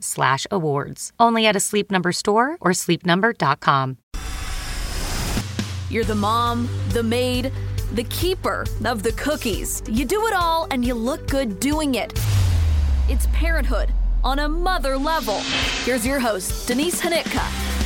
[0.00, 1.12] slash awards.
[1.18, 3.98] Only at a Sleep Number store or sleepnumber.com.
[5.90, 7.50] You're the mom, the maid,
[7.94, 9.82] the keeper of the cookies.
[9.88, 12.12] You do it all and you look good doing it.
[13.08, 15.40] It's parenthood on a mother level.
[15.84, 17.77] Here's your host, Denise Hanitka.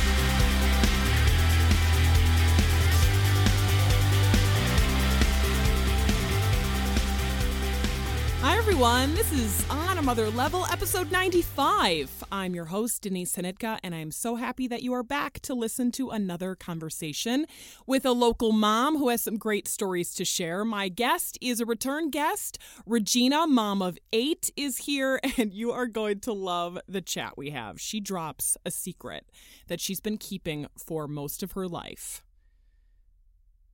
[8.73, 9.13] Everyone.
[9.13, 12.23] This is On a Mother Level, episode 95.
[12.31, 15.91] I'm your host, Denise Hanitka, and I'm so happy that you are back to listen
[15.91, 17.45] to another conversation
[17.85, 20.65] with a local mom who has some great stories to share.
[20.65, 22.57] My guest is a return guest.
[22.87, 27.51] Regina, mom of eight, is here, and you are going to love the chat we
[27.51, 27.79] have.
[27.79, 29.29] She drops a secret
[29.67, 32.23] that she's been keeping for most of her life.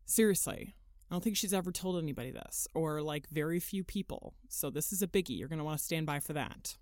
[0.06, 0.76] Seriously,
[1.10, 4.36] I don't think she's ever told anybody this, or like very few people.
[4.48, 5.38] So this is a biggie.
[5.40, 6.78] You're going to want to stand by for that.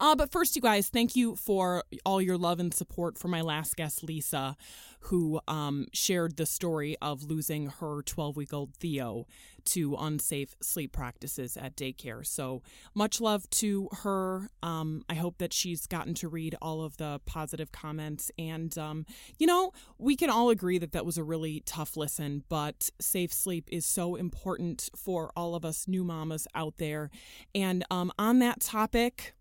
[0.00, 3.40] Uh, but first, you guys, thank you for all your love and support for my
[3.40, 4.56] last guest, Lisa,
[5.00, 9.26] who um, shared the story of losing her 12 week old Theo
[9.64, 12.26] to unsafe sleep practices at daycare.
[12.26, 12.62] So
[12.94, 14.48] much love to her.
[14.62, 18.30] Um, I hope that she's gotten to read all of the positive comments.
[18.38, 19.06] And, um,
[19.38, 23.32] you know, we can all agree that that was a really tough listen, but safe
[23.32, 27.10] sleep is so important for all of us new mamas out there.
[27.54, 29.34] And um, on that topic,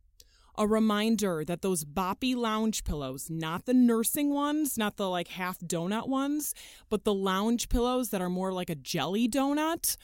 [0.58, 5.60] a reminder that those boppy lounge pillows, not the nursing ones, not the like half
[5.60, 6.54] donut ones,
[6.90, 9.98] but the lounge pillows that are more like a jelly donut,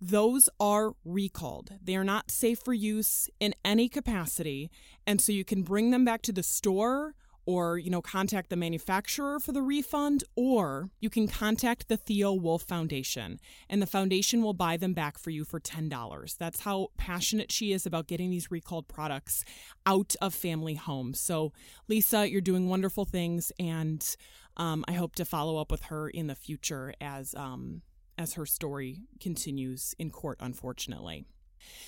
[0.00, 1.72] those are recalled.
[1.82, 4.70] They are not safe for use in any capacity.
[5.06, 7.14] And so you can bring them back to the store
[7.46, 12.32] or you know contact the manufacturer for the refund or you can contact the Theo
[12.32, 16.36] Wolf Foundation and the foundation will buy them back for you for $10.
[16.38, 19.44] That's how passionate she is about getting these recalled products
[19.86, 21.20] out of family homes.
[21.20, 21.52] So
[21.88, 24.04] Lisa, you're doing wonderful things and
[24.56, 27.82] um, I hope to follow up with her in the future as um,
[28.18, 31.24] as her story continues in court unfortunately.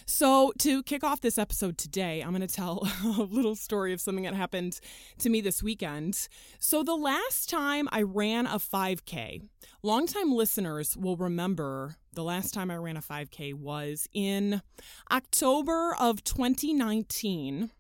[0.07, 4.01] So, to kick off this episode today, I'm going to tell a little story of
[4.01, 4.81] something that happened
[5.19, 6.29] to me this weekend.
[6.59, 9.43] So, the last time I ran a 5K,
[9.83, 14.63] longtime listeners will remember the last time I ran a 5K was in
[15.11, 17.71] October of 2019.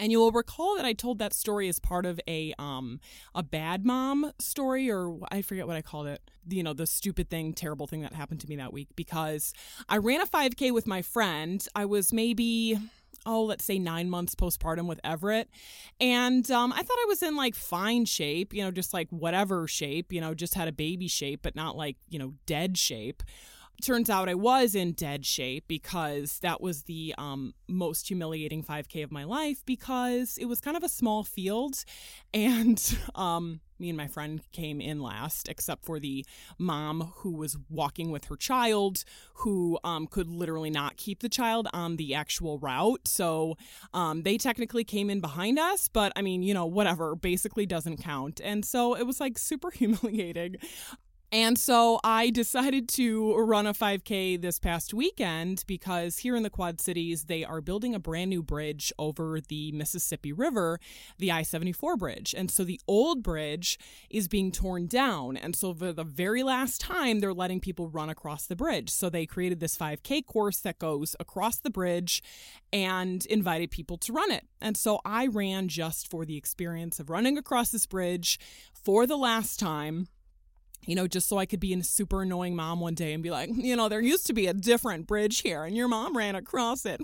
[0.00, 2.98] And you will recall that I told that story as part of a um
[3.34, 6.22] a bad mom story or I forget what I called it.
[6.48, 9.52] You know, the stupid thing, terrible thing that happened to me that week because
[9.88, 11.64] I ran a 5k with my friend.
[11.76, 12.78] I was maybe
[13.26, 15.50] oh, let's say nine months postpartum with Everett.
[16.00, 19.68] And um, I thought I was in like fine shape, you know, just like whatever
[19.68, 23.22] shape, you know, just had a baby shape, but not like, you know, dead shape
[23.80, 29.02] turns out I was in dead shape because that was the um, most humiliating 5K
[29.02, 31.84] of my life because it was kind of a small field.
[32.32, 32.80] And
[33.14, 36.24] um, me and my friend came in last, except for the
[36.58, 39.04] mom who was walking with her child,
[39.34, 43.08] who um, could literally not keep the child on the actual route.
[43.08, 43.56] So
[43.94, 47.96] um, they technically came in behind us, but I mean, you know, whatever, basically doesn't
[47.98, 48.40] count.
[48.44, 50.56] And so it was like super humiliating.
[51.32, 56.50] And so I decided to run a 5K this past weekend because here in the
[56.50, 60.80] Quad Cities, they are building a brand new bridge over the Mississippi River,
[61.18, 62.34] the I 74 bridge.
[62.36, 63.78] And so the old bridge
[64.10, 65.36] is being torn down.
[65.36, 68.90] And so for the very last time, they're letting people run across the bridge.
[68.90, 72.24] So they created this 5K course that goes across the bridge
[72.72, 74.48] and invited people to run it.
[74.60, 78.40] And so I ran just for the experience of running across this bridge
[78.74, 80.08] for the last time
[80.90, 83.30] you know, just so I could be a super annoying mom one day and be
[83.30, 86.34] like, you know, there used to be a different bridge here and your mom ran
[86.34, 87.00] across it.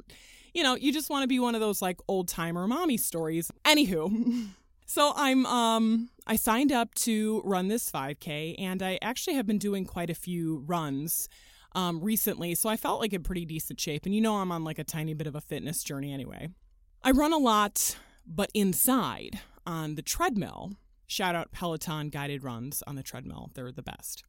[0.54, 3.50] you know, you just want to be one of those like old timer mommy stories.
[3.64, 4.48] Anywho.
[4.86, 9.56] So I'm um I signed up to run this 5K and I actually have been
[9.56, 11.28] doing quite a few runs
[11.76, 12.56] um recently.
[12.56, 14.84] So I felt like in pretty decent shape and you know I'm on like a
[14.84, 16.48] tiny bit of a fitness journey anyway.
[17.04, 17.96] I run a lot
[18.26, 20.72] but inside on the treadmill.
[21.10, 23.50] Shout out Peloton guided runs on the treadmill.
[23.54, 24.22] They're the best.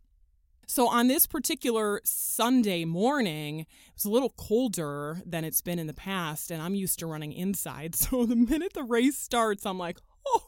[0.65, 5.85] So on this particular Sunday morning, it was a little colder than it's been in
[5.85, 7.93] the past, and I'm used to running inside.
[7.95, 10.47] So the minute the race starts, I'm like, oh,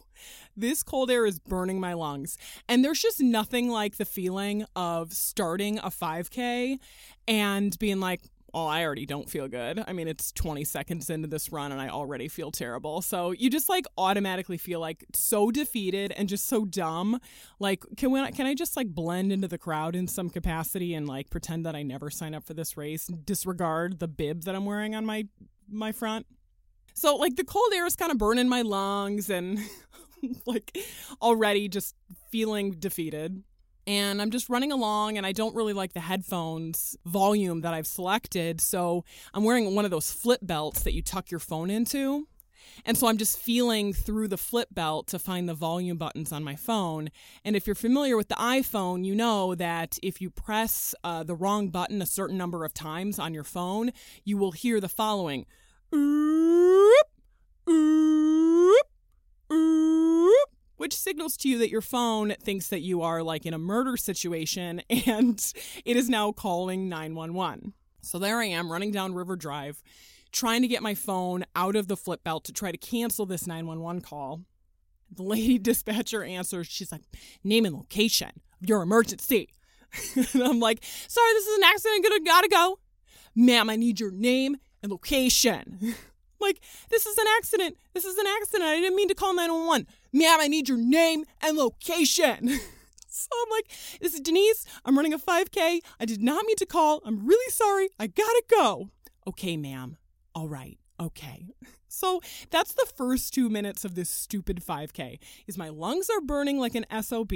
[0.58, 2.36] this cold air is burning my lungs.
[2.68, 6.80] And there's just nothing like the feeling of starting a 5K
[7.28, 8.22] and being like,
[8.54, 9.84] oh, I already don't feel good.
[9.86, 13.02] I mean, it's 20 seconds into this run and I already feel terrible.
[13.02, 17.20] So you just like automatically feel like so defeated and just so dumb.
[17.60, 21.08] Like, can we, can I just like blend into the crowd in some capacity and
[21.08, 24.66] like pretend that I never sign up for this race, disregard the bib that I'm
[24.66, 25.28] wearing on my
[25.70, 26.28] my front?
[26.94, 29.60] So like the cold air is kind of burning my lungs and
[30.46, 30.78] like
[31.22, 31.96] already just
[32.30, 33.44] feeling defeated.
[33.86, 37.88] And I'm just running along and I don't really like the headphones volume that I've
[37.88, 38.62] selected.
[38.62, 39.04] So
[39.34, 42.28] I'm wearing one of those flip belts that you tuck your phone into.
[42.86, 46.44] And so I'm just feeling through the flip belt to find the volume buttons on
[46.44, 47.10] my phone.
[47.44, 51.36] And if you're familiar with the iPhone, you know that if you press uh, the
[51.36, 53.92] wrong button a certain number of times on your phone,
[54.24, 55.46] you will hear the following
[55.94, 57.08] oop,
[57.70, 58.88] oop,
[59.52, 60.53] oop,
[60.84, 63.96] which signals to you that your phone thinks that you are like in a murder
[63.96, 65.54] situation and
[65.86, 67.72] it is now calling 911.
[68.02, 69.82] So there I am running down River Drive,
[70.34, 73.48] trying to get my phone out of the flip belt to try to cancel this
[73.48, 74.42] 911 call.
[75.10, 77.04] The lady dispatcher answers, she's like,
[77.46, 78.32] name and location
[78.62, 79.54] of your emergency.
[80.34, 82.80] and I'm like, sorry, this is an accident, gonna gotta go.
[83.38, 85.96] Ma'am, I need your name and location.
[86.44, 87.78] Like, this is an accident.
[87.94, 88.70] This is an accident.
[88.70, 89.88] I didn't mean to call 911.
[90.14, 92.48] Ma'am, I need your name and location.
[93.08, 94.66] so I'm like, this is Denise.
[94.86, 95.80] I'm running a 5K.
[96.00, 97.02] I did not mean to call.
[97.06, 97.90] I'm really sorry.
[98.00, 98.90] I gotta go.
[99.26, 99.98] Okay, ma'am.
[100.36, 100.78] All right.
[101.00, 101.48] Okay.
[101.94, 105.20] So that's the first two minutes of this stupid 5K.
[105.46, 107.34] Is my lungs are burning like an SOB,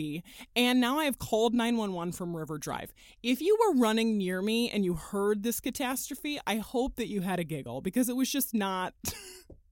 [0.56, 2.92] and now I have called 911 from River Drive.
[3.21, 7.21] If you were running near me and you heard this catastrophe, I hope that you
[7.21, 8.95] had a giggle because it was just not.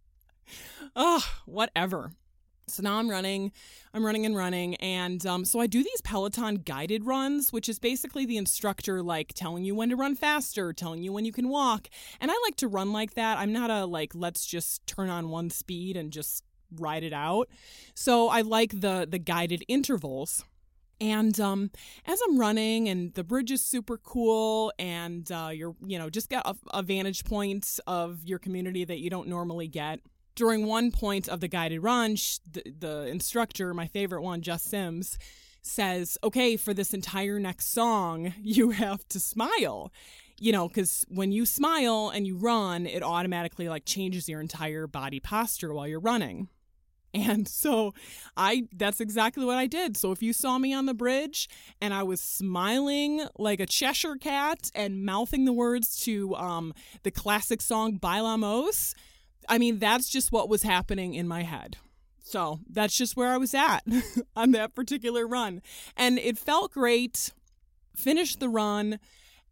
[0.96, 2.12] Ugh, whatever.
[2.68, 3.52] So now I'm running,
[3.94, 4.76] I'm running and running.
[4.76, 9.34] And um, so I do these Peloton guided runs, which is basically the instructor like
[9.34, 11.88] telling you when to run faster, telling you when you can walk.
[12.20, 13.38] And I like to run like that.
[13.38, 16.44] I'm not a like, let's just turn on one speed and just
[16.80, 17.50] ride it out.
[17.94, 20.44] So I like the the guided intervals.
[21.02, 21.72] And um,
[22.08, 26.30] as I'm running, and the bridge is super cool, and uh, you're, you know, just
[26.30, 30.00] got a, a vantage point of your community that you don't normally get
[30.36, 32.16] during one point of the guided run,
[32.52, 35.18] the, the instructor, my favorite one, Jess Sims,
[35.62, 39.92] says, okay, for this entire next song, you have to smile.
[40.38, 44.86] You know, because when you smile and you run, it automatically like changes your entire
[44.86, 46.50] body posture while you're running.
[47.14, 47.94] And so
[48.36, 49.96] I that's exactly what I did.
[49.96, 51.48] So if you saw me on the bridge
[51.82, 56.74] and I was smiling like a Cheshire cat and mouthing the words to um,
[57.04, 58.94] the classic song Bailamos,
[59.50, 61.78] I mean, that's just what was happening in my head.
[62.26, 63.82] So that's just where I was at
[64.36, 65.62] on that particular run.
[65.96, 67.32] And it felt great.
[67.96, 69.00] Finished the run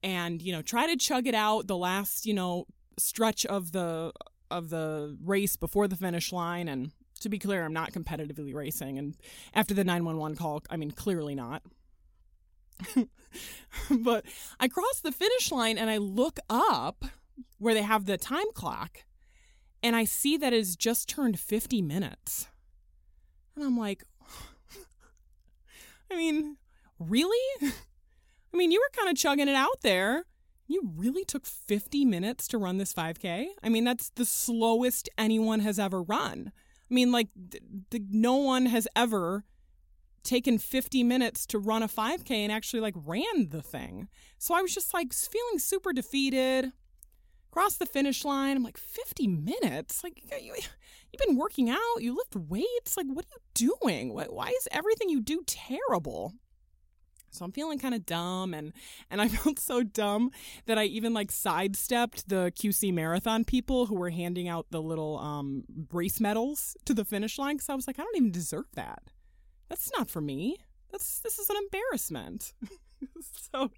[0.02, 2.66] and, you know, try to chug it out the last, you know,
[2.98, 4.12] stretch of the
[4.52, 8.98] of the race before the finish line and to be clear, I'm not competitively racing
[8.98, 9.16] and
[9.54, 11.64] after the 911 call, I mean, clearly not.
[13.90, 14.26] but
[14.60, 17.06] I cross the finish line and I look up
[17.60, 19.06] where they have the time clock
[19.84, 22.48] and I see that it's just turned 50 minutes.
[23.56, 24.04] And I'm like,
[26.12, 26.56] I mean,
[26.98, 27.38] really?
[27.62, 30.26] I mean, you were kind of chugging it out there.
[30.68, 33.48] You really took 50 minutes to run this 5K?
[33.62, 36.52] I mean, that's the slowest anyone has ever run.
[36.90, 39.44] I mean, like, th- th- no one has ever
[40.24, 44.08] taken 50 minutes to run a 5K and actually, like, ran the thing.
[44.38, 46.72] So I was just, like, feeling super defeated
[47.54, 48.58] cross the finish line.
[48.58, 50.04] I'm like, 50 minutes?
[50.04, 52.98] Like, you, you've been working out, you lift weights.
[52.98, 54.14] Like, what are you doing?
[54.14, 56.34] Why is everything you do terrible?
[57.30, 58.74] So I'm feeling kind of dumb and
[59.10, 60.32] and I felt so dumb
[60.68, 65.18] that I even like sidestepped the QC marathon people who were handing out the little
[65.18, 68.68] um race medals to the finish line cuz I was like I don't even deserve
[68.76, 69.02] that.
[69.68, 70.58] That's not for me.
[70.92, 72.54] That's this is an embarrassment.
[73.52, 73.72] so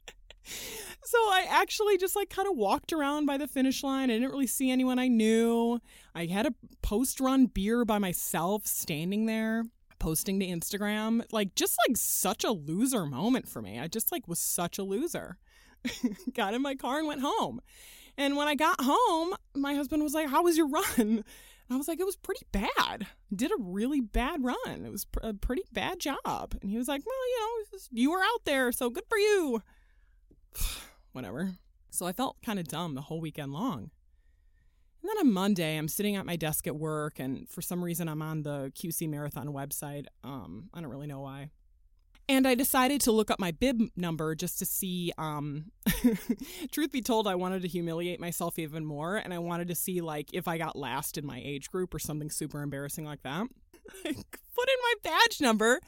[1.04, 4.10] so I actually just like kind of walked around by the finish line.
[4.10, 5.80] I didn't really see anyone I knew.
[6.14, 9.64] I had a post run beer by myself standing there
[10.00, 11.24] posting to Instagram.
[11.32, 13.80] Like just like such a loser moment for me.
[13.80, 15.38] I just like was such a loser.
[16.34, 17.62] got in my car and went home.
[18.18, 21.24] And when I got home, my husband was like, "How was your run?"
[21.68, 23.08] And I was like, it was pretty bad.
[23.36, 24.86] Did a really bad run.
[24.86, 26.56] It was a pretty bad job.
[26.62, 29.62] And he was like, well, you know, you were out there, so good for you.
[31.12, 31.54] Whatever.
[31.92, 33.92] So I felt kind of dumb the whole weekend long.
[35.02, 38.10] And then on Monday, I'm sitting at my desk at work, and for some reason,
[38.10, 40.08] I'm on the QC Marathon website.
[40.24, 41.52] Um, I don't really know why.
[42.28, 45.14] And I decided to look up my bib number just to see.
[45.20, 45.72] Um,
[46.72, 50.02] truth be told, I wanted to humiliate myself even more, and I wanted to see
[50.02, 53.46] like if I got last in my age group or something super embarrassing like that.
[54.06, 55.80] I put in my badge number,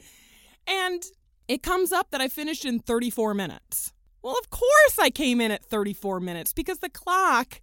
[0.68, 1.04] and
[1.48, 3.94] it comes up that I finished in 34 minutes.
[4.22, 7.62] Well, of course I came in at 34 minutes because the clock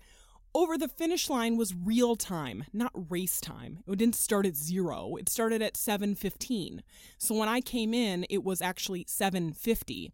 [0.54, 3.80] over the finish line was real time, not race time.
[3.88, 5.16] It didn't start at 0.
[5.16, 6.82] It started at 7:15.
[7.18, 10.12] So when I came in, it was actually 7:50.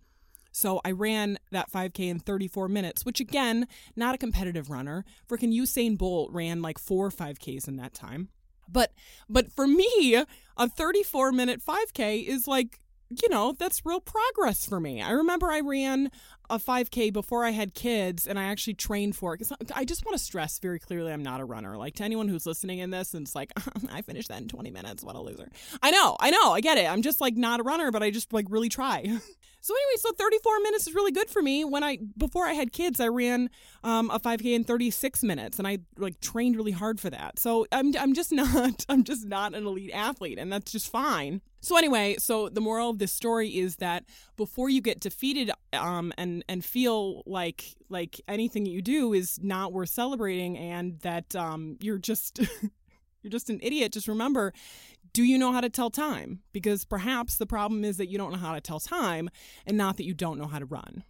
[0.53, 5.05] So I ran that 5K in 34 minutes, which again, not a competitive runner.
[5.29, 8.31] Freaking Usain Bolt ran like four 5Ks in that time.
[8.69, 8.93] But
[9.29, 10.25] but for me,
[10.57, 12.81] a 34 minute 5K is like
[13.11, 15.03] you know, that's real progress for me.
[15.03, 16.11] I remember I ran
[16.51, 19.39] a 5K before I had kids and I actually trained for it.
[19.39, 21.77] Because I just want to stress very clearly I'm not a runner.
[21.77, 23.53] Like to anyone who's listening in this and it's like,
[23.93, 25.03] I finished that in 20 minutes.
[25.03, 25.49] What a loser.
[25.83, 26.91] I know, I know, I get it.
[26.91, 29.19] I'm just like not a runner, but I just like really try.
[29.63, 31.65] So anyway, so 34 minutes is really good for me.
[31.65, 33.51] When I before I had kids, I ran
[33.85, 37.39] um, a 5K in 36 minutes, and I like trained really hard for that.
[37.39, 41.43] So I'm I'm just not I'm just not an elite athlete, and that's just fine.
[41.63, 44.05] So anyway, so the moral of this story is that
[44.39, 49.73] before you get defeated um, and and feel like like anything you do is not
[49.73, 52.39] worth celebrating, and that um, you're just
[53.23, 54.53] you're just an idiot, just remember
[55.13, 56.41] do you know how to tell time?
[56.53, 59.29] Because perhaps the problem is that you don't know how to tell time
[59.67, 61.05] and not that you don't know how to run.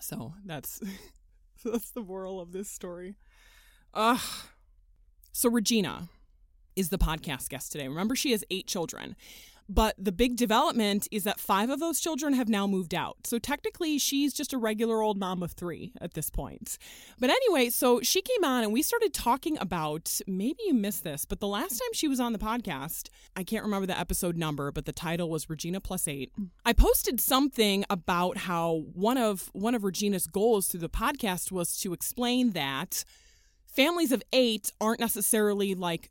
[0.00, 0.80] So that's
[1.64, 3.16] that's the moral of this story.
[3.92, 4.20] Ugh.
[5.32, 6.08] So Regina
[6.76, 7.86] is the podcast guest today.
[7.88, 9.14] Remember, she has eight children.
[9.68, 13.26] But the big development is that five of those children have now moved out.
[13.26, 16.76] So technically, she's just a regular old mom of three at this point.
[17.18, 21.24] But anyway, so she came on and we started talking about maybe you missed this,
[21.24, 24.70] but the last time she was on the podcast, I can't remember the episode number,
[24.70, 26.32] but the title was Regina plus eight.
[26.64, 31.78] I posted something about how one of one of Regina's goals through the podcast was
[31.78, 33.04] to explain that
[33.64, 36.10] families of eight aren't necessarily like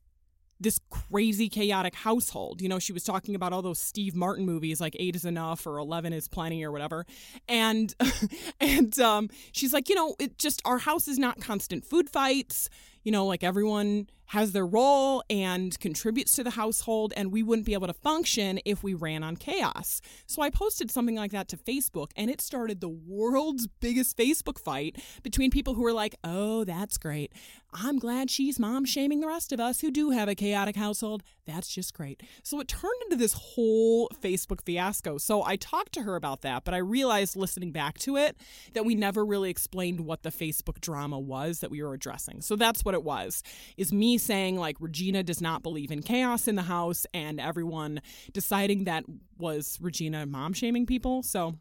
[0.59, 2.61] this crazy chaotic household.
[2.61, 5.65] You know, she was talking about all those Steve Martin movies like 8 is enough
[5.67, 7.05] or 11 is plenty or whatever.
[7.47, 7.93] And
[8.59, 12.69] and um she's like, you know, it just our house is not constant food fights.
[13.03, 17.65] You know, like everyone has their role and contributes to the household, and we wouldn't
[17.65, 20.01] be able to function if we ran on chaos.
[20.25, 24.57] So I posted something like that to Facebook, and it started the world's biggest Facebook
[24.57, 27.33] fight between people who were like, oh, that's great.
[27.73, 31.23] I'm glad she's mom shaming the rest of us who do have a chaotic household.
[31.45, 32.21] That's just great.
[32.43, 35.17] So it turned into this whole Facebook fiasco.
[35.17, 38.37] So I talked to her about that, but I realized listening back to it
[38.73, 42.41] that we never really explained what the Facebook drama was that we were addressing.
[42.41, 43.43] So that's what it was.
[43.77, 48.01] Is me saying like Regina does not believe in chaos in the house and everyone
[48.31, 49.05] deciding that
[49.37, 51.23] was Regina mom shaming people.
[51.23, 51.55] So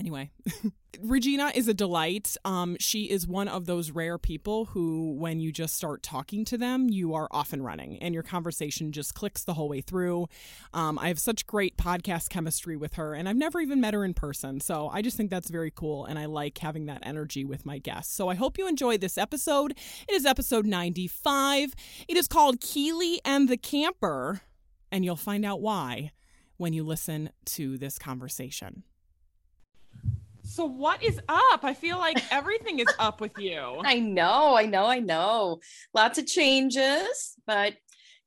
[0.00, 0.30] anyway
[1.00, 2.36] regina is a delight.
[2.44, 6.58] Um, she is one of those rare people who when you just start talking to
[6.58, 10.28] them you are off and running and your conversation just clicks the whole way through.
[10.74, 14.04] Um, i have such great podcast chemistry with her and i've never even met her
[14.04, 14.60] in person.
[14.60, 17.78] So i just think that's very cool and i like having that energy with my
[17.78, 18.14] guests.
[18.14, 19.72] So i hope you enjoy this episode.
[20.08, 21.74] It is episode 95
[22.08, 24.42] it is called keely and the camper
[24.90, 26.12] and you'll find out why
[26.56, 28.84] when you listen to this conversation
[30.52, 31.64] so what is up?
[31.64, 33.80] I feel like everything is up with you.
[33.84, 35.60] I know, I know, I know.
[35.94, 37.74] Lots of changes, but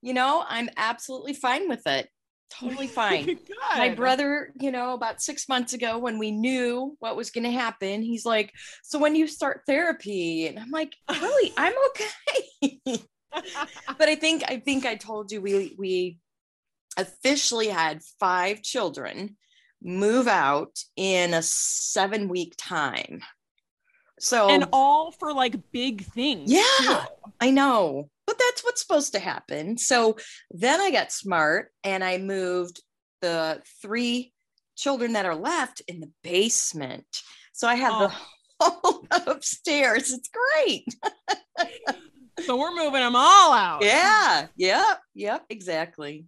[0.02, 2.10] you know, I'm absolutely fine with it.
[2.50, 3.38] Totally fine.
[3.76, 7.52] My brother, you know, about six months ago when we knew what was going to
[7.52, 8.52] happen, he's like,
[8.84, 10.48] So when you start therapy?
[10.48, 13.00] And I'm like, Really, I'm okay.
[14.00, 16.18] but I think I think I told you we we
[16.98, 19.36] officially had five children
[19.86, 23.22] move out in a seven week time.
[24.20, 26.52] So, and all for like big things.
[26.52, 26.98] Yeah, too.
[27.40, 28.10] I know.
[28.26, 29.78] But that's what's supposed to happen.
[29.78, 30.18] So
[30.50, 32.82] then I got smart and I moved
[33.22, 34.34] the three
[34.76, 37.06] children that are left in the basement.
[37.54, 38.08] So I have oh.
[38.60, 40.12] the whole upstairs.
[40.12, 40.86] It's great.
[42.46, 43.84] so we're moving them all out.
[43.84, 44.48] Yeah.
[44.56, 45.00] Yep.
[45.14, 45.46] Yep.
[45.50, 46.26] Exactly.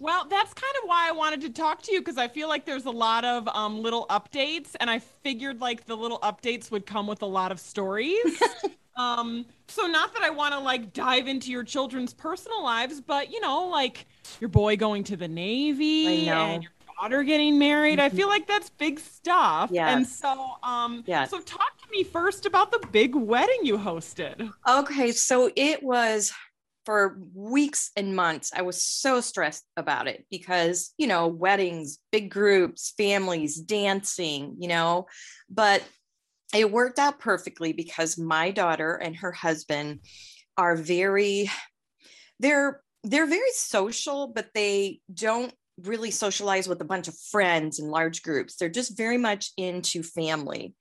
[0.00, 2.64] Well, that's kind of why I wanted to talk to you because I feel like
[2.64, 6.86] there's a lot of um, little updates, and I figured like the little updates would
[6.86, 8.40] come with a lot of stories.
[8.96, 13.32] um, so not that I want to like dive into your children's personal lives, but
[13.32, 14.06] you know, like
[14.40, 18.00] your boy going to the Navy and your daughter getting married.
[18.00, 19.70] I feel like that's big stuff.
[19.72, 19.96] Yeah.
[19.96, 21.24] And so, um, yeah.
[21.24, 24.50] So talk to me first about the big wedding you hosted.
[24.68, 26.32] Okay, so it was
[26.88, 32.30] for weeks and months, I was so stressed about it because, you know, weddings, big
[32.30, 35.06] groups, families, dancing, you know,
[35.50, 35.82] but
[36.54, 40.00] it worked out perfectly because my daughter and her husband
[40.56, 41.50] are very,
[42.40, 45.52] they're, they're very social, but they don't
[45.82, 48.56] really socialize with a bunch of friends in large groups.
[48.56, 50.74] They're just very much into family.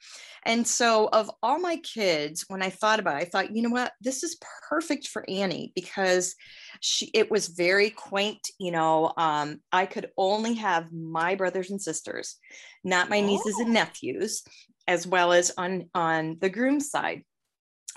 [0.47, 3.69] And so, of all my kids, when I thought about it, I thought, you know
[3.69, 4.39] what, this is
[4.69, 6.35] perfect for Annie because
[6.79, 8.39] she it was very quaint.
[8.57, 12.37] You know, um, I could only have my brothers and sisters,
[12.85, 13.63] not my nieces oh.
[13.63, 14.43] and nephews,
[14.87, 17.23] as well as on on the groom's side.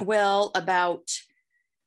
[0.02, 1.08] Well, about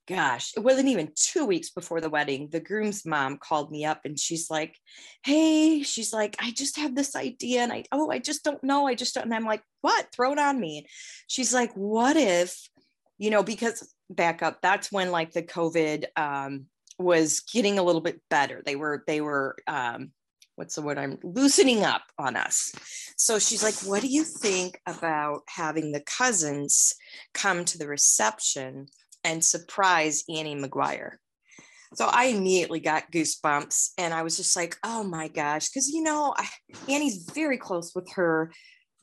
[0.08, 2.50] gosh, it wasn't even two weeks before the wedding.
[2.52, 4.76] The groom's mom called me up and she's like,
[5.24, 7.62] Hey, she's like, I just have this idea.
[7.62, 8.88] And I, oh, I just don't know.
[8.88, 9.26] I just don't.
[9.26, 10.08] And I'm like, What?
[10.14, 10.88] Throw it on me.
[11.28, 12.58] She's like, What if,
[13.18, 16.66] you know, because back up, that's when like the COVID um,
[17.00, 18.62] was getting a little bit better.
[18.66, 20.12] They were, they were, um,
[20.56, 22.74] what's the word I'm loosening up on us.
[23.18, 26.94] So she's like, What do you think about having the cousins
[27.34, 28.88] come to the reception?
[29.24, 31.18] And surprise Annie McGuire.
[31.96, 35.70] So I immediately got goosebumps and I was just like, oh my gosh.
[35.70, 36.48] Because, you know, I,
[36.90, 38.52] Annie's very close with her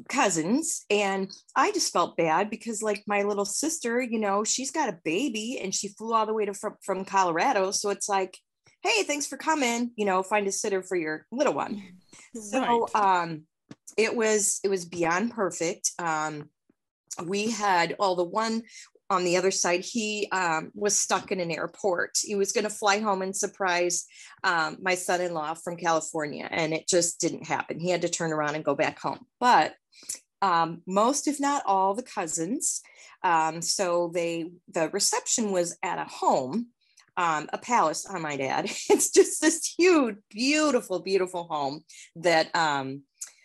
[0.09, 0.85] cousins.
[0.91, 4.99] And I just felt bad because, like, my little sister, you know, she's got a
[5.05, 7.71] baby and she flew all the way to from, from Colorado.
[7.71, 8.37] So it's like,
[8.83, 11.83] hey, thanks for coming, you know, find a sitter for your little one.
[12.35, 13.43] So um,
[13.97, 15.93] it was, it was beyond perfect.
[15.99, 16.49] Um,
[17.25, 18.63] we had all the one
[19.11, 22.19] on the other side, he um, was stuck in an airport.
[22.23, 24.07] He was going to fly home and surprise
[24.45, 27.81] um, my son in law from California, and it just didn't happen.
[27.81, 29.27] He had to turn around and go back home.
[29.41, 29.75] But
[30.41, 32.83] um, most, if not all, the cousins.
[33.23, 36.69] Um, so they the reception was at a home,
[37.17, 38.71] um, a palace, I might add.
[38.89, 41.85] It's just this huge, beautiful, beautiful home
[42.17, 43.03] that um,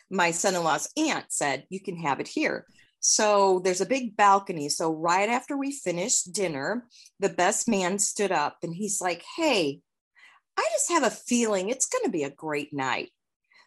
[0.09, 2.65] my son-in-law's aunt said you can have it here.
[3.07, 4.67] So there's a big balcony.
[4.67, 6.87] So right after we finished dinner,
[7.19, 9.81] the best man stood up and he's like, Hey,
[10.57, 13.11] I just have a feeling it's going to be a great night.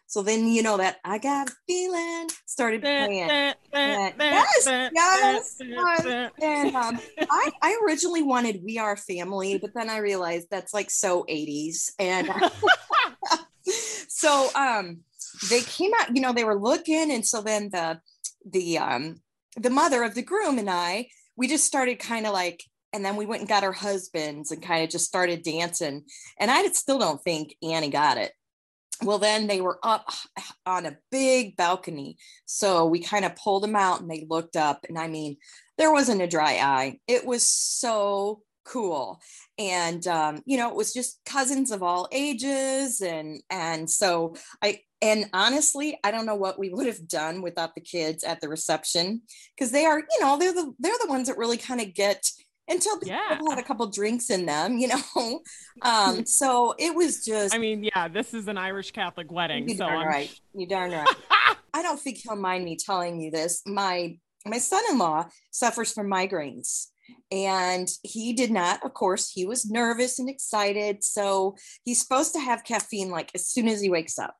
[0.07, 3.29] So then, you know, that I got a feeling started playing.
[4.17, 6.31] yes, yes, yes.
[6.41, 6.99] And um,
[7.31, 11.93] I, I originally wanted We Are Family, but then I realized that's like so 80s.
[11.97, 12.29] And
[14.09, 14.99] so um,
[15.49, 17.09] they came out, you know, they were looking.
[17.09, 18.01] And so then the,
[18.45, 19.21] the um,
[19.57, 23.15] the mother of the groom and I, we just started kind of like, and then
[23.15, 26.03] we went and got our husbands and kind of just started dancing.
[26.39, 28.33] And I still don't think Annie got it.
[29.01, 30.11] Well, then they were up
[30.65, 32.17] on a big balcony.
[32.45, 34.85] So we kind of pulled them out and they looked up.
[34.89, 35.37] And I mean,
[35.77, 36.99] there wasn't a dry eye.
[37.07, 39.19] It was so cool.
[39.57, 44.79] And um, you know it was just cousins of all ages and and so i
[45.01, 48.49] and honestly i don't know what we would have done without the kids at the
[48.49, 49.21] reception
[49.55, 52.25] because they are you know they're the they're the ones that really kind of get
[52.67, 53.37] until people yeah.
[53.49, 55.41] had a couple drinks in them you know?
[55.81, 59.75] Um so it was just i mean yeah this is an irish catholic wedding you
[59.75, 60.07] so darn I'm...
[60.07, 60.39] right.
[60.53, 61.07] You darn right.
[61.73, 63.61] I don't think he'll mind me telling you this.
[63.65, 66.87] My my son-in-law suffers from migraines
[67.31, 71.03] and he did not of course he was nervous and excited.
[71.03, 74.35] So he's supposed to have caffeine like as soon as he wakes up.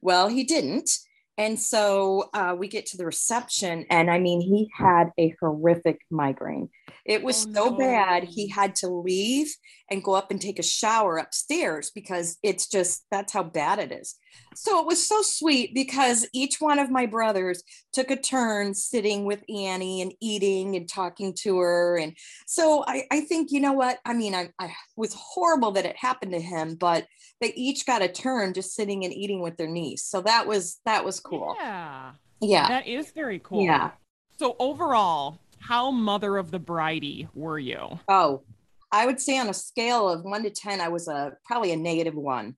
[0.00, 0.90] Well he didn't.
[1.36, 6.00] And so uh, we get to the reception and i mean he had a horrific
[6.10, 6.68] migraine.
[7.04, 7.76] It was oh, so no.
[7.76, 9.54] bad he had to leave
[9.90, 13.92] and go up and take a shower upstairs because it's just that's how bad it
[13.92, 14.16] is.
[14.54, 19.24] So it was so sweet because each one of my brothers took a turn sitting
[19.24, 21.96] with Annie and eating and talking to her.
[21.96, 22.14] And
[22.46, 23.98] so I, I think, you know what?
[24.04, 27.06] I mean, I, I was horrible that it happened to him, but
[27.40, 30.04] they each got a turn just sitting and eating with their niece.
[30.04, 31.54] So that was that was cool.
[31.58, 32.12] Yeah.
[32.40, 32.68] Yeah.
[32.68, 33.64] That is very cool.
[33.64, 33.92] Yeah.
[34.38, 37.98] So overall, how mother of the bridey were you?
[38.08, 38.42] Oh,
[38.92, 41.76] I would say on a scale of one to 10, I was a probably a
[41.76, 42.56] negative one.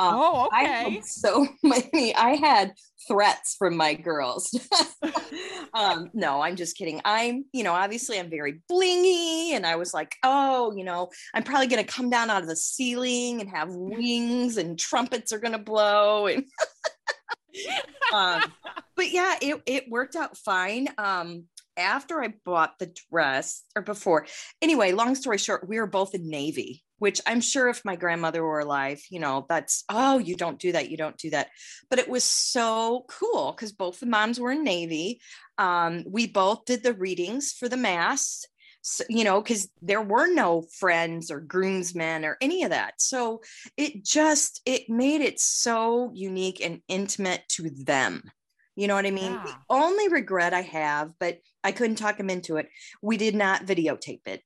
[0.00, 0.64] Uh, oh, okay.
[0.64, 2.14] I had so many.
[2.14, 2.72] I had
[3.06, 4.58] threats from my girls.
[5.74, 7.02] um, no, I'm just kidding.
[7.04, 11.42] I'm, you know, obviously I'm very blingy, and I was like, oh, you know, I'm
[11.42, 15.58] probably gonna come down out of the ceiling and have wings, and trumpets are gonna
[15.58, 16.44] blow, and.
[18.14, 18.40] um,
[18.96, 20.88] but yeah, it, it worked out fine.
[20.96, 21.44] Um,
[21.80, 24.26] after I bought the dress or before.
[24.62, 28.44] Anyway, long story short, we were both in Navy, which I'm sure if my grandmother
[28.44, 30.90] were alive, you know, that's, oh, you don't do that.
[30.90, 31.48] You don't do that.
[31.88, 35.20] But it was so cool because both the moms were in Navy.
[35.58, 38.44] Um, we both did the readings for the mass.
[38.82, 42.94] So, you know, because there were no friends or groomsmen or any of that.
[42.98, 43.42] So
[43.76, 48.22] it just it made it so unique and intimate to them.
[48.80, 49.32] You know what I mean?
[49.32, 49.44] Yeah.
[49.44, 52.66] The only regret I have, but I couldn't talk him into it.
[53.02, 54.40] We did not videotape it.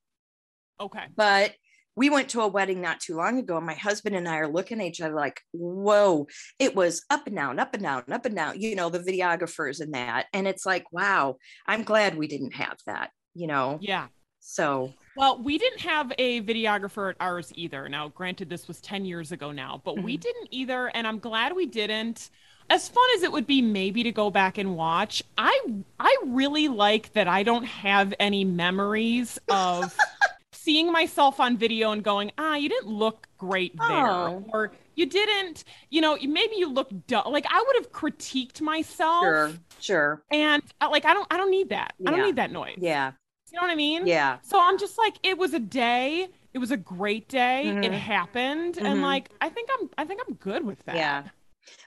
[0.77, 1.05] Okay.
[1.15, 1.53] But
[1.95, 4.51] we went to a wedding not too long ago, and my husband and I are
[4.51, 6.27] looking at each other like, whoa,
[6.59, 9.79] it was up and down, up and down, up and down, you know, the videographers
[9.79, 10.25] and that.
[10.33, 13.79] And it's like, wow, I'm glad we didn't have that, you know?
[13.81, 14.07] Yeah.
[14.41, 17.87] So, well, we didn't have a videographer at ours either.
[17.87, 20.03] Now, granted, this was 10 years ago now, but mm-hmm.
[20.03, 20.87] we didn't either.
[20.93, 22.31] And I'm glad we didn't
[22.69, 25.59] as fun as it would be maybe to go back and watch, I
[25.99, 29.95] I really like that I don't have any memories of
[30.51, 34.45] seeing myself on video and going, ah, you didn't look great there, oh.
[34.49, 37.31] or you didn't, you know, maybe you looked dumb.
[37.31, 39.23] Like I would have critiqued myself.
[39.23, 40.23] Sure, sure.
[40.31, 41.93] And uh, like I don't, I don't need that.
[41.99, 42.09] Yeah.
[42.09, 42.77] I don't need that noise.
[42.77, 43.11] Yeah.
[43.51, 44.07] You know what I mean?
[44.07, 44.39] Yeah.
[44.41, 46.27] So I'm just like, it was a day.
[46.53, 47.63] It was a great day.
[47.67, 47.83] Mm-hmm.
[47.83, 48.85] It happened, mm-hmm.
[48.85, 50.95] and like I think I'm, I think I'm good with that.
[50.95, 51.23] Yeah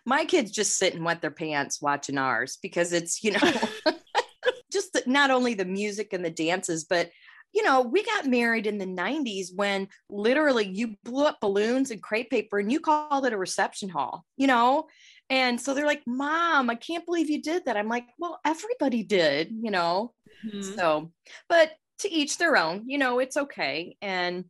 [0.04, 3.52] my kids just sit and wet their pants watching ours because it's you know
[4.72, 7.10] just the, not only the music and the dances but
[7.52, 12.02] you know we got married in the 90s when literally you blew up balloons and
[12.02, 14.86] crepe paper and you called it a reception hall you know?
[15.30, 17.76] And so they're like mom i can't believe you did that.
[17.76, 20.12] I'm like well everybody did you know?
[20.46, 20.76] Mm-hmm.
[20.76, 21.10] so
[21.48, 23.96] but to each their own you know it's okay.
[24.00, 24.44] And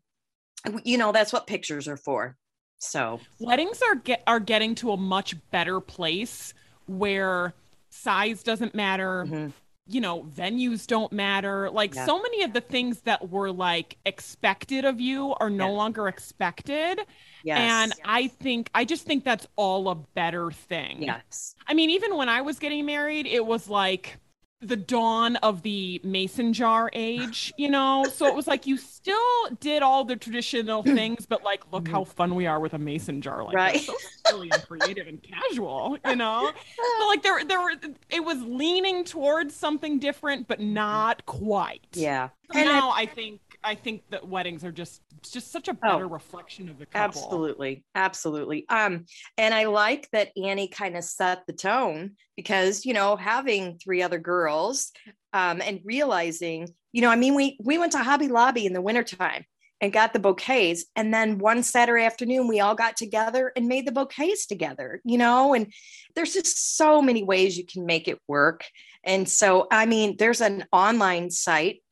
[0.85, 2.37] you know that's what pictures are for
[2.79, 6.55] so weddings are get are getting to a much better place
[6.87, 7.55] where
[7.91, 9.25] size doesn't matter.
[9.27, 9.49] Mm-hmm.
[9.91, 11.71] You know, venues don't matter.
[11.71, 12.05] Like yeah.
[12.05, 17.01] so many of the things that were like expected of you are no longer expected.
[17.43, 17.59] Yes.
[17.59, 18.01] And yes.
[18.05, 21.03] I think I just think that's all a better thing.
[21.03, 21.55] Yes.
[21.67, 24.19] I mean, even when I was getting married, it was like
[24.61, 28.05] the dawn of the mason jar age, you know?
[28.13, 29.17] So it was like you still
[29.61, 33.21] did all the traditional things, but like, look how fun we are with a mason
[33.21, 33.45] jar.
[33.45, 33.81] Like, right.
[33.81, 33.95] so
[34.27, 36.51] silly and creative and casual, you know?
[36.99, 37.73] So like there, there were,
[38.11, 41.87] it was leaning towards something different, but not quite.
[41.93, 42.31] Yeah.
[42.53, 45.75] So and now I, I think I think that weddings are just just such a
[45.75, 47.05] better oh, reflection of the couple.
[47.05, 47.85] Absolutely.
[47.95, 48.67] Absolutely.
[48.69, 53.79] Um and I like that Annie kind of set the tone because, you know, having
[53.79, 54.93] three other girls
[55.33, 58.81] um and realizing, you know, I mean we we went to Hobby Lobby in the
[58.81, 59.45] wintertime
[59.81, 63.87] and got the bouquets and then one Saturday afternoon we all got together and made
[63.87, 65.73] the bouquets together, you know, and
[66.15, 68.65] there's just so many ways you can make it work.
[69.05, 71.83] And so I mean, there's an online site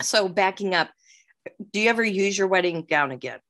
[0.00, 0.90] so backing up
[1.72, 3.40] do you ever use your wedding gown again?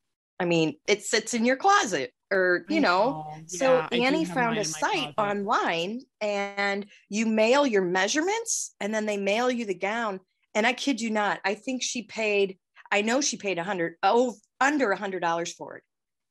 [0.40, 3.26] I mean, it sits in your closet or, you know.
[3.28, 9.06] Oh, yeah, so Annie found a site online and you mail your measurements and then
[9.06, 10.20] they mail you the gown.
[10.54, 12.58] And I kid you not, I think she paid,
[12.90, 15.82] I know she paid a hundred, oh, under a hundred dollars for it.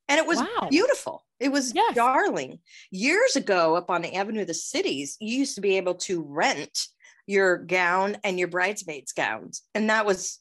[0.07, 0.67] And it was wow.
[0.69, 1.25] beautiful.
[1.39, 1.93] It was yes.
[1.93, 2.59] darling.
[2.91, 6.23] Years ago, up on the Avenue of the Cities, you used to be able to
[6.23, 6.87] rent
[7.27, 9.63] your gown and your bridesmaids' gowns.
[9.75, 10.39] And that was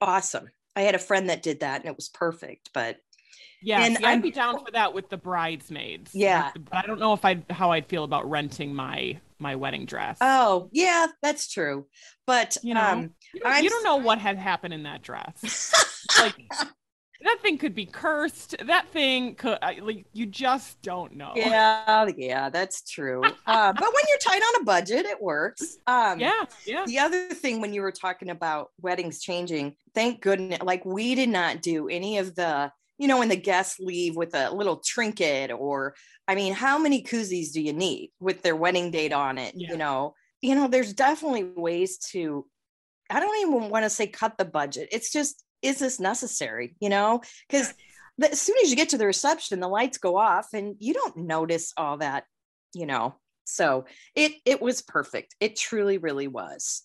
[0.00, 0.48] awesome.
[0.76, 2.70] I had a friend that did that and it was perfect.
[2.72, 2.98] But
[3.62, 6.12] yeah, and I'd be down for that with the bridesmaids.
[6.14, 9.84] Yeah, but I don't know if I how I'd feel about renting my my wedding
[9.86, 10.18] dress.
[10.20, 11.86] Oh yeah, that's true.
[12.26, 16.06] But you know, um, you, don't, you don't know what had happened in that dress.
[16.20, 16.34] like
[17.20, 18.54] that thing could be cursed.
[18.66, 21.32] That thing could like you just don't know.
[21.34, 23.22] Yeah, yeah, that's true.
[23.24, 25.78] uh, but when you're tight on a budget, it works.
[25.86, 26.84] Um, yeah, yeah.
[26.86, 31.28] The other thing when you were talking about weddings changing, thank goodness, like we did
[31.28, 35.50] not do any of the, you know, when the guests leave with a little trinket
[35.50, 35.94] or,
[36.28, 39.54] I mean, how many koozies do you need with their wedding date on it?
[39.56, 39.72] Yeah.
[39.72, 42.46] You know, you know, there's definitely ways to.
[43.10, 44.90] I don't even want to say cut the budget.
[44.92, 46.76] It's just is this necessary?
[46.80, 47.74] You know, because
[48.22, 51.16] as soon as you get to the reception, the lights go off and you don't
[51.16, 52.24] notice all that,
[52.74, 53.14] you know.
[53.44, 55.34] So it it was perfect.
[55.40, 56.82] It truly, really was.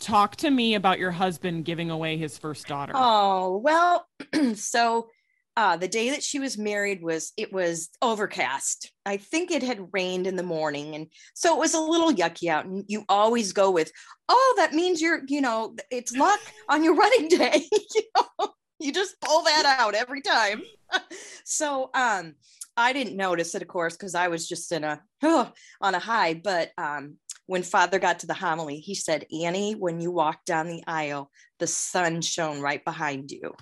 [0.00, 2.92] Talk to me about your husband giving away his first daughter.
[2.94, 4.06] Oh, well,
[4.54, 5.08] so
[5.56, 8.90] uh, the day that she was married was it was overcast.
[9.06, 12.48] I think it had rained in the morning, and so it was a little yucky
[12.48, 12.64] out.
[12.64, 13.92] And you always go with,
[14.28, 18.48] "Oh, that means you're, you know, it's luck on your wedding day." you know,
[18.80, 20.62] you just pull that out every time.
[21.44, 22.34] so, um,
[22.76, 26.00] I didn't notice it, of course, because I was just in a oh, on a
[26.00, 26.34] high.
[26.34, 30.66] But um, when Father got to the homily, he said, "Annie, when you walked down
[30.66, 33.54] the aisle, the sun shone right behind you."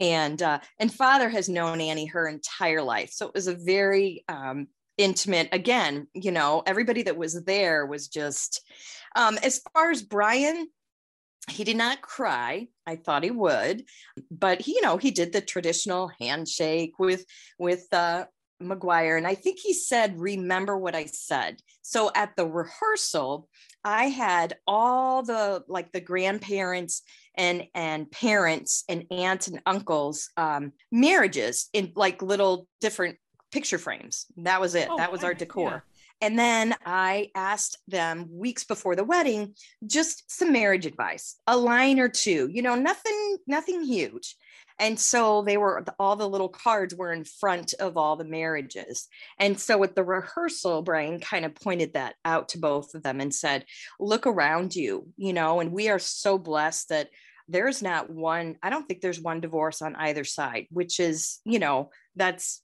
[0.00, 3.10] And uh, and father has known annie her entire life.
[3.12, 8.08] So it was a very um, intimate again you know everybody that was there was
[8.08, 8.62] just
[9.14, 10.68] um, as far as brian
[11.48, 12.68] he did not cry.
[12.86, 13.84] I thought he would
[14.30, 17.24] but he you know he did the traditional handshake with
[17.58, 18.24] with uh,
[18.62, 23.48] mcguire and i think he said remember what i said so at the rehearsal
[23.84, 27.02] i had all the like the grandparents
[27.36, 33.16] and and parents and aunts and uncles um, marriages in like little different
[33.50, 34.26] picture frames.
[34.36, 34.88] That was it.
[34.90, 35.70] Oh, that was our decor.
[35.70, 35.80] Yeah.
[36.20, 39.54] And then I asked them weeks before the wedding
[39.86, 44.34] just some marriage advice, a line or two, you know, nothing, nothing huge.
[44.78, 49.08] And so they were all the little cards were in front of all the marriages.
[49.38, 53.20] And so at the rehearsal, Brian kind of pointed that out to both of them
[53.20, 53.64] and said,
[53.98, 57.08] look around you, you know, and we are so blessed that
[57.48, 61.58] there's not one i don't think there's one divorce on either side which is you
[61.58, 62.62] know that's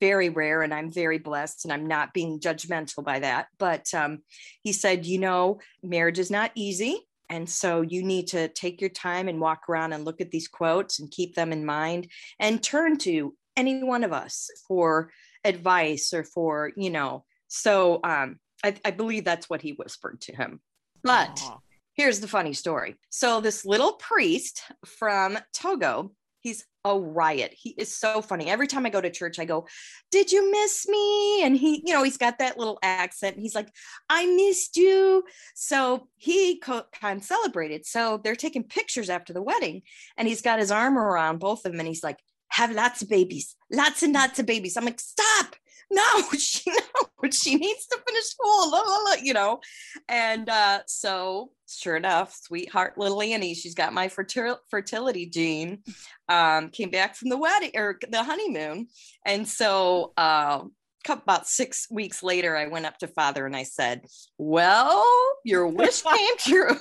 [0.00, 4.18] very rare and i'm very blessed and i'm not being judgmental by that but um,
[4.62, 8.90] he said you know marriage is not easy and so you need to take your
[8.90, 12.62] time and walk around and look at these quotes and keep them in mind and
[12.62, 15.10] turn to any one of us for
[15.44, 20.36] advice or for you know so um, I, I believe that's what he whispered to
[20.36, 20.60] him
[21.02, 21.58] but Aww
[21.98, 22.94] Here's the funny story.
[23.10, 26.12] So, this little priest from Togo,
[26.48, 27.54] he's a riot.
[27.56, 28.48] He is so funny.
[28.48, 29.66] Every time I go to church, I go,
[30.10, 31.44] Did you miss me?
[31.44, 33.38] And he, you know, he's got that little accent.
[33.38, 33.68] He's like,
[34.08, 35.24] I missed you.
[35.54, 37.84] So he co- kind of celebrated.
[37.86, 39.82] So they're taking pictures after the wedding,
[40.16, 42.18] and he's got his arm around both of them, and he's like,
[42.58, 44.76] Have lots of babies, lots and lots of babies.
[44.76, 45.56] I'm like, Stop
[45.90, 46.02] no,
[46.38, 49.60] she no, she needs to finish school, blah, blah, blah, you know.
[50.08, 55.82] And uh, so sure enough, sweetheart little Annie, she's got my fertil- fertility gene,
[56.28, 58.88] um, came back from the wedding or the honeymoon.
[59.24, 60.62] And so uh,
[61.08, 64.02] about six weeks later, I went up to father and I said,
[64.36, 65.06] Well,
[65.44, 66.76] your wish came true.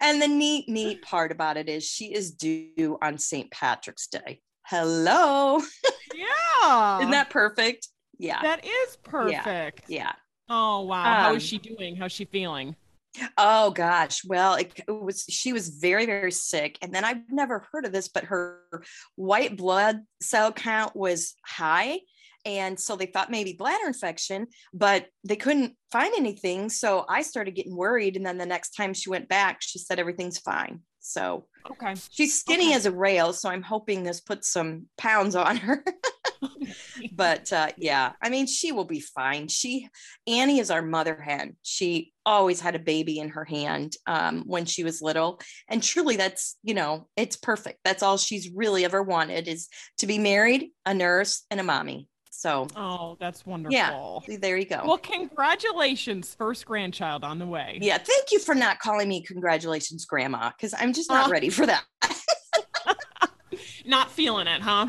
[0.00, 3.50] and the neat, neat part about it is she is due on St.
[3.50, 4.40] Patrick's Day.
[4.64, 5.60] Hello.
[6.14, 6.98] Yeah.
[7.00, 7.88] Isn't that perfect?
[8.18, 8.40] Yeah.
[8.40, 9.82] That is perfect.
[9.88, 10.04] Yeah.
[10.04, 10.12] yeah.
[10.48, 11.00] Oh wow.
[11.00, 11.96] Um, How is she doing?
[11.96, 12.76] How's she feeling?
[13.36, 14.24] Oh gosh.
[14.24, 17.92] Well, it, it, was she was very very sick and then I've never heard of
[17.92, 18.60] this but her
[19.16, 21.98] white blood cell count was high
[22.44, 27.54] and so they thought maybe bladder infection but they couldn't find anything so I started
[27.54, 30.82] getting worried and then the next time she went back she said everything's fine.
[31.06, 31.94] So okay.
[32.10, 32.74] She's skinny okay.
[32.74, 35.84] as a rail so I'm hoping this puts some pounds on her.
[37.12, 39.48] but uh, yeah, I mean, she will be fine.
[39.48, 39.88] She,
[40.26, 41.56] Annie is our mother hen.
[41.62, 45.40] She always had a baby in her hand um, when she was little.
[45.68, 47.80] And truly, that's, you know, it's perfect.
[47.84, 52.08] That's all she's really ever wanted is to be married, a nurse, and a mommy.
[52.44, 54.22] So, oh, that's wonderful.
[54.28, 54.82] Yeah, there you go.
[54.84, 57.78] Well, congratulations, first grandchild on the way.
[57.80, 61.48] Yeah, thank you for not calling me congratulations, grandma, because I'm just not uh, ready
[61.48, 61.84] for that.
[63.86, 64.84] not feeling it, huh?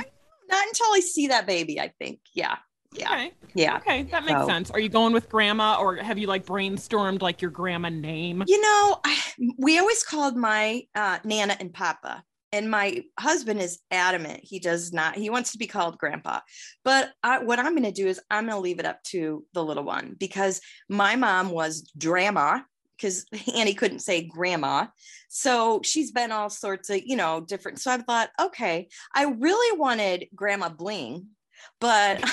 [0.50, 2.20] not until I see that baby, I think.
[2.34, 2.58] Yeah.
[2.92, 3.14] Yeah.
[3.14, 3.32] Okay.
[3.54, 3.78] Yeah.
[3.78, 4.04] Okay.
[4.04, 4.48] That makes so.
[4.48, 4.70] sense.
[4.72, 8.44] Are you going with grandma or have you like brainstormed like your grandma name?
[8.48, 9.18] You know, I,
[9.58, 12.22] we always called my uh, Nana and Papa.
[12.52, 14.42] And my husband is adamant.
[14.44, 16.40] He does not, he wants to be called grandpa.
[16.84, 19.44] But I, what I'm going to do is I'm going to leave it up to
[19.54, 22.66] the little one because my mom was drama
[22.98, 24.88] because Annie couldn't say grandma.
[25.28, 27.80] So she's been all sorts of, you know, different.
[27.80, 31.28] So I thought, okay, I really wanted grandma bling,
[31.80, 32.22] but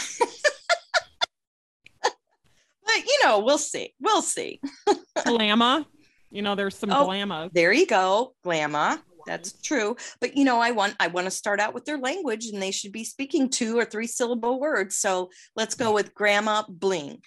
[2.03, 3.95] but you know, we'll see.
[4.01, 4.61] We'll see.
[5.19, 5.87] Glamma.
[6.31, 7.51] You know, there's some oh, glamma.
[7.53, 8.35] There you go.
[8.45, 8.99] Glamma.
[9.27, 9.97] That's true.
[10.21, 12.71] But you know, I want I want to start out with their language and they
[12.71, 14.97] should be speaking two or three syllable words.
[14.97, 17.23] So let's go with grandma bling.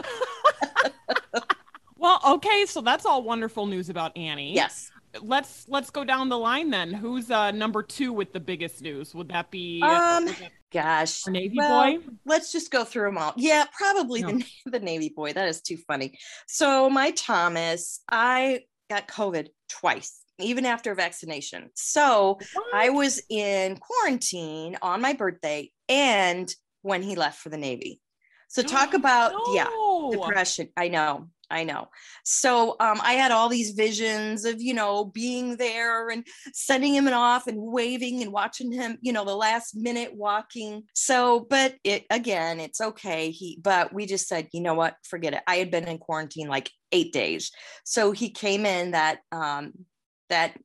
[2.03, 4.53] Well, okay, so that's all wonderful news about Annie.
[4.53, 4.91] Yes.
[5.21, 6.91] Let's let's go down the line then.
[6.91, 9.15] Who's uh number two with the biggest news?
[9.15, 10.27] Would that be um
[10.73, 12.03] gosh Navy well, boy?
[12.25, 13.31] Let's just go through them all.
[13.37, 14.31] Yeah, probably no.
[14.31, 15.31] the the Navy boy.
[15.31, 16.19] That is too funny.
[16.45, 21.69] So my Thomas, I got COVID twice even after vaccination.
[21.75, 22.73] So what?
[22.73, 28.01] I was in quarantine on my birthday and when he left for the Navy.
[28.49, 29.53] So talk about no.
[29.53, 30.69] yeah, depression.
[30.77, 31.29] I know.
[31.53, 31.89] I know.
[32.23, 37.07] So um, I had all these visions of, you know, being there and sending him
[37.07, 40.83] off and waving and watching him, you know, the last minute walking.
[40.95, 43.29] So, but it again, it's okay.
[43.29, 45.43] He, but we just said, you know what, forget it.
[45.45, 47.51] I had been in quarantine like eight days.
[47.83, 49.73] So he came in that um,
[50.29, 50.57] that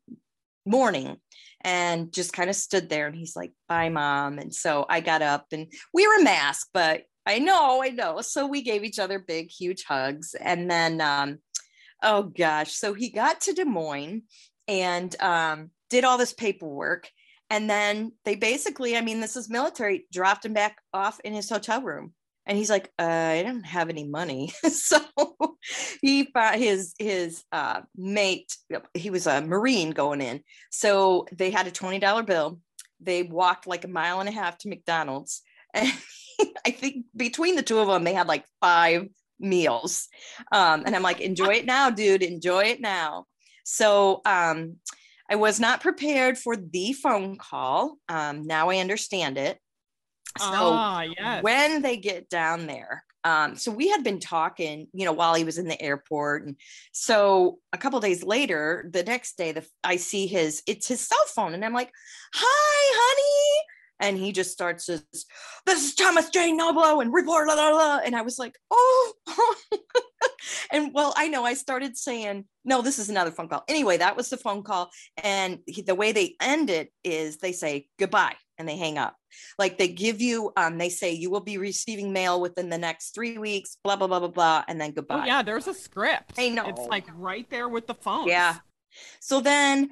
[0.67, 1.17] morning
[1.63, 5.23] and just kind of stood there and he's like bye mom and so i got
[5.23, 8.23] up and we were masked but I know, I know.
[8.23, 10.35] So we gave each other big, huge hugs.
[10.35, 11.41] And then, um,
[12.03, 14.23] oh gosh, so he got to Des Moines
[14.67, 17.11] and um, did all this paperwork.
[17.51, 21.51] And then they basically, I mean, this is military, dropped him back off in his
[21.51, 22.15] hotel room.
[22.49, 24.53] And he's like, uh, I don't have any money.
[24.71, 25.01] so
[26.01, 28.57] he his his uh, mate,
[28.95, 30.43] he was a Marine going in.
[30.71, 32.61] So they had a $20 bill.
[33.01, 35.43] They walked like a mile and a half to McDonald's.
[35.75, 35.93] And
[36.65, 39.09] I think between the two of them, they had like five
[39.41, 40.09] meals.
[40.53, 42.23] Um, and I'm like, enjoy it now, dude.
[42.23, 43.27] Enjoy it now.
[43.65, 44.77] So um,
[45.31, 47.99] I was not prepared for the phone call.
[48.09, 49.59] Um, now I understand it.
[50.37, 51.43] So ah, yes.
[51.43, 55.45] when they get down there, um, so we had been talking, you know, while he
[55.45, 56.57] was in the airport, and
[56.93, 61.25] so a couple days later, the next day, the I see his it's his cell
[61.35, 61.91] phone, and I'm like,
[62.35, 63.67] "Hi, honey,"
[64.01, 65.03] and he just starts this
[65.67, 68.01] this is thomas j noblo and report blah, blah, blah.
[68.05, 69.13] and i was like oh
[70.73, 74.17] and well i know i started saying no this is another phone call anyway that
[74.17, 74.91] was the phone call
[75.23, 79.17] and he, the way they end it is they say goodbye and they hang up
[79.59, 83.15] like they give you um they say you will be receiving mail within the next
[83.15, 85.75] three weeks blah blah blah blah blah and then oh, goodbye oh, yeah there's a
[85.75, 88.57] script i know it's like right there with the phone yeah
[89.21, 89.91] so then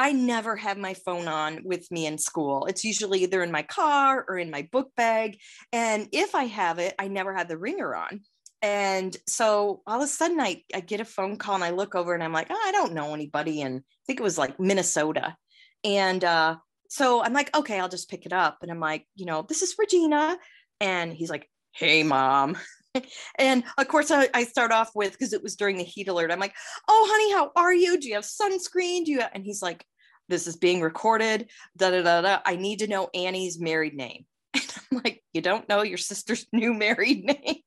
[0.00, 2.66] I never have my phone on with me in school.
[2.66, 5.38] It's usually either in my car or in my book bag.
[5.72, 8.20] And if I have it, I never have the ringer on.
[8.62, 11.96] And so all of a sudden I, I get a phone call and I look
[11.96, 13.60] over and I'm like, oh, I don't know anybody.
[13.62, 15.36] And I think it was like Minnesota.
[15.82, 16.56] And uh,
[16.88, 18.58] so I'm like, okay, I'll just pick it up.
[18.62, 20.38] And I'm like, you know, this is Regina.
[20.80, 22.56] And he's like, hey, mom.
[23.38, 26.30] and of course, I, I start off with because it was during the heat alert.
[26.30, 26.54] I'm like,
[26.88, 27.98] "Oh, honey, how are you?
[27.98, 29.04] Do you have sunscreen?
[29.04, 29.30] Do you?" Have?
[29.34, 29.84] And he's like,
[30.28, 31.50] "This is being recorded.
[31.76, 32.38] Da da da da.
[32.44, 34.24] I need to know Annie's married name."
[34.54, 37.60] And I'm like, "You don't know your sister's new married name?"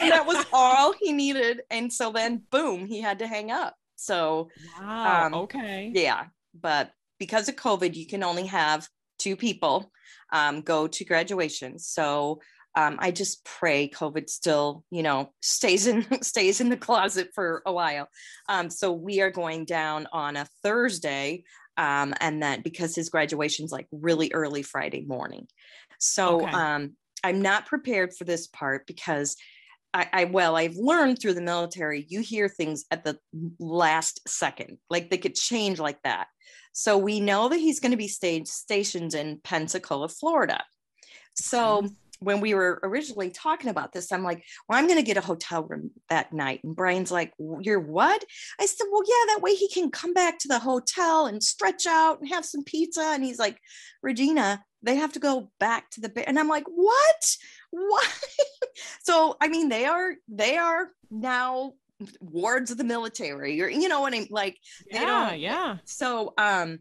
[0.00, 1.62] and that was all he needed.
[1.70, 3.74] And so then, boom, he had to hang up.
[3.96, 4.48] So,
[4.80, 6.90] wow, um, okay, yeah, but
[7.22, 9.92] because of COVID, you can only have two people
[10.32, 11.78] um, go to graduation.
[11.78, 12.40] So
[12.74, 17.62] um, I just pray COVID still, you know, stays in stays in the closet for
[17.64, 18.08] a while.
[18.48, 21.44] Um, so we are going down on a Thursday,
[21.76, 25.46] um, and then because his graduation's like really early Friday morning,
[26.00, 26.50] so okay.
[26.50, 29.36] um, I'm not prepared for this part because
[29.94, 33.18] I, I, well, I've learned through the military, you hear things at the
[33.58, 36.28] last second, like they could change like that.
[36.72, 40.64] So we know that he's going to be staged stationed in Pensacola, Florida.
[41.34, 41.86] So mm-hmm.
[42.20, 45.22] when we were originally talking about this, I'm like, well, I'm going to get a
[45.22, 46.60] hotel room that night.
[46.64, 48.24] And Brian's like, you're what?
[48.58, 51.86] I said, well, yeah, that way he can come back to the hotel and stretch
[51.86, 53.02] out and have some pizza.
[53.02, 53.58] And he's like,
[54.02, 56.24] Regina, they have to go back to the bed.
[56.26, 57.36] And I'm like, what?
[57.70, 58.28] What?
[59.02, 61.74] so, I mean, they are, they are now
[62.20, 64.28] wards of the military or, you know what I mean?
[64.30, 64.58] Like,
[64.90, 65.76] yeah, yeah.
[65.84, 66.80] So, um,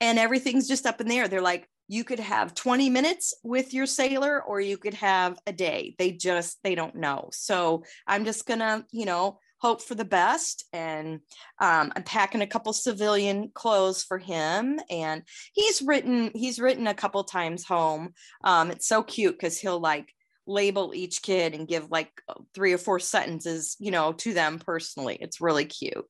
[0.00, 1.28] and everything's just up in there.
[1.28, 5.52] They're like, you could have 20 minutes with your sailor or you could have a
[5.52, 10.04] day they just they don't know so i'm just gonna you know hope for the
[10.04, 11.20] best and
[11.60, 16.94] um, i'm packing a couple civilian clothes for him and he's written he's written a
[16.94, 18.12] couple times home
[18.44, 20.13] um, it's so cute because he'll like
[20.46, 22.10] label each kid and give like
[22.54, 26.06] three or four sentences you know to them personally it's really cute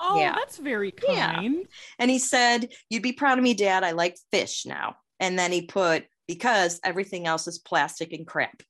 [0.00, 0.32] Oh, yeah.
[0.32, 1.56] that's very kind.
[1.56, 1.62] Yeah.
[1.98, 3.82] And he said, You'd be proud of me, Dad.
[3.82, 8.62] I like fish now and then he put because everything else is plastic and crap.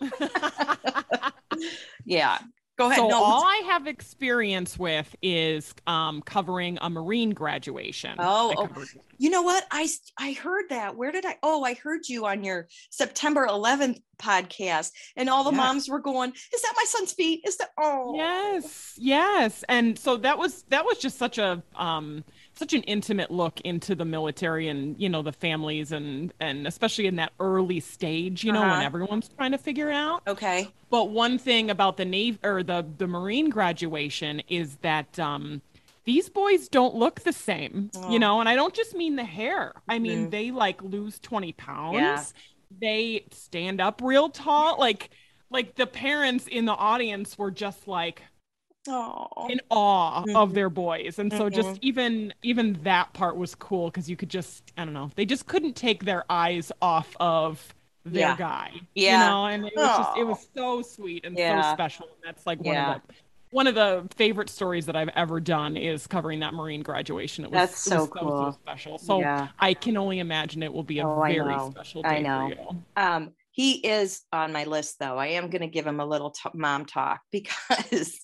[2.04, 2.38] yeah.
[2.78, 2.98] Go ahead.
[2.98, 3.22] So no.
[3.22, 8.14] all I have experience with is um, covering a Marine graduation.
[8.18, 8.84] Oh, oh,
[9.18, 9.66] you know what?
[9.70, 9.88] I
[10.18, 10.96] I heard that.
[10.96, 11.36] Where did I?
[11.42, 15.56] Oh, I heard you on your September 11th podcast, and all the yes.
[15.58, 17.42] moms were going, "Is that my son's feet?
[17.46, 19.64] Is that?" Oh, yes, yes.
[19.68, 22.24] And so that was that was just such a um,
[22.54, 27.06] such an intimate look into the military and you know the families and and especially
[27.06, 28.76] in that early stage you know uh-huh.
[28.76, 32.86] when everyone's trying to figure out okay but one thing about the navy or the
[32.98, 35.62] the marine graduation is that um
[36.04, 38.10] these boys don't look the same, oh.
[38.10, 39.72] you know, and I don't just mean the hair.
[39.88, 40.30] I mean, mm.
[40.30, 41.94] they like lose 20 pounds.
[41.96, 42.22] Yeah.
[42.80, 44.78] They stand up real tall.
[44.78, 45.10] Like,
[45.50, 48.22] like the parents in the audience were just like,
[48.88, 49.48] Aww.
[49.48, 50.36] in awe mm-hmm.
[50.36, 51.54] of their boys and so mm-hmm.
[51.54, 55.24] just even even that part was cool because you could just i don't know they
[55.24, 57.74] just couldn't take their eyes off of
[58.04, 58.36] their yeah.
[58.36, 59.96] guy yeah you know and it was Aww.
[59.98, 61.62] just it was so sweet and yeah.
[61.62, 62.96] so special and that's like one yeah.
[62.96, 63.14] of the
[63.52, 67.44] one of the favorite stories that I've ever done is covering that Marine graduation.
[67.44, 68.52] It was, That's so, was cool.
[68.52, 68.98] So, special.
[68.98, 69.48] So yeah.
[69.60, 72.48] I can only imagine it will be a oh, very special day I know.
[72.48, 72.82] for you.
[72.96, 75.18] Um, he is on my list, though.
[75.18, 78.18] I am going to give him a little t- mom talk because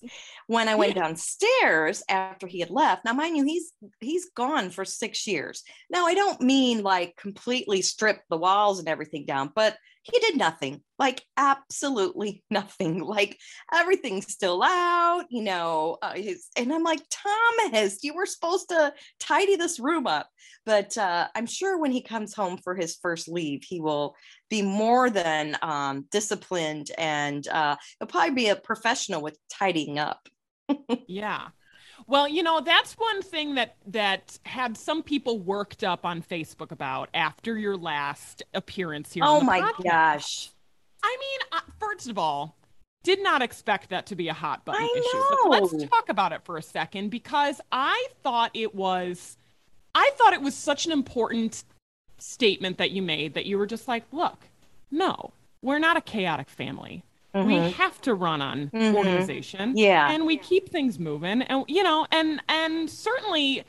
[0.47, 4.83] when I went downstairs after he had left, now mind you, he's he's gone for
[4.83, 5.63] six years.
[5.89, 9.77] Now I don't mean like completely strip the walls and everything down, but
[10.11, 13.37] he did nothing like absolutely nothing like
[13.73, 18.93] everything's still out you know uh, his, and i'm like thomas you were supposed to
[19.19, 20.29] tidy this room up.
[20.65, 24.15] But uh, i'm sure when he comes home for his first leave he will
[24.49, 30.27] be more than um, disciplined and uh, he'll probably be a professional with tidying up.
[31.07, 31.49] Yeah
[32.07, 36.71] well, you know, that's one thing that that had some people worked up on Facebook
[36.71, 39.23] about after your last appearance here.
[39.25, 39.83] Oh my podcast.
[39.83, 40.49] gosh.
[41.03, 42.55] I mean, uh, first of all,
[43.03, 45.49] did not expect that to be a hot button I issue.
[45.49, 49.37] But let's talk about it for a second because I thought it was
[49.95, 51.63] I thought it was such an important
[52.17, 54.47] statement that you made that you were just like, look,
[54.91, 55.31] no,
[55.61, 57.03] we're not a chaotic family.
[57.39, 57.65] Mm-hmm.
[57.65, 58.95] We have to run on mm-hmm.
[58.95, 59.73] organization.
[59.75, 60.11] Yeah.
[60.11, 61.41] And we keep things moving.
[61.43, 63.63] And you know, and and certainly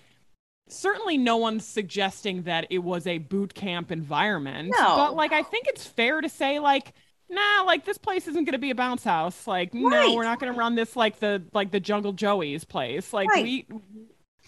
[0.68, 4.72] certainly no one's suggesting that it was a boot camp environment.
[4.76, 4.96] No.
[4.96, 6.92] But like I think it's fair to say like
[7.30, 9.46] nah, like this place isn't going to be a bounce house.
[9.46, 9.82] Like, right.
[9.82, 13.12] no, we're not going to run this like the like the Jungle Joey's place.
[13.12, 13.44] Like right.
[13.44, 13.66] we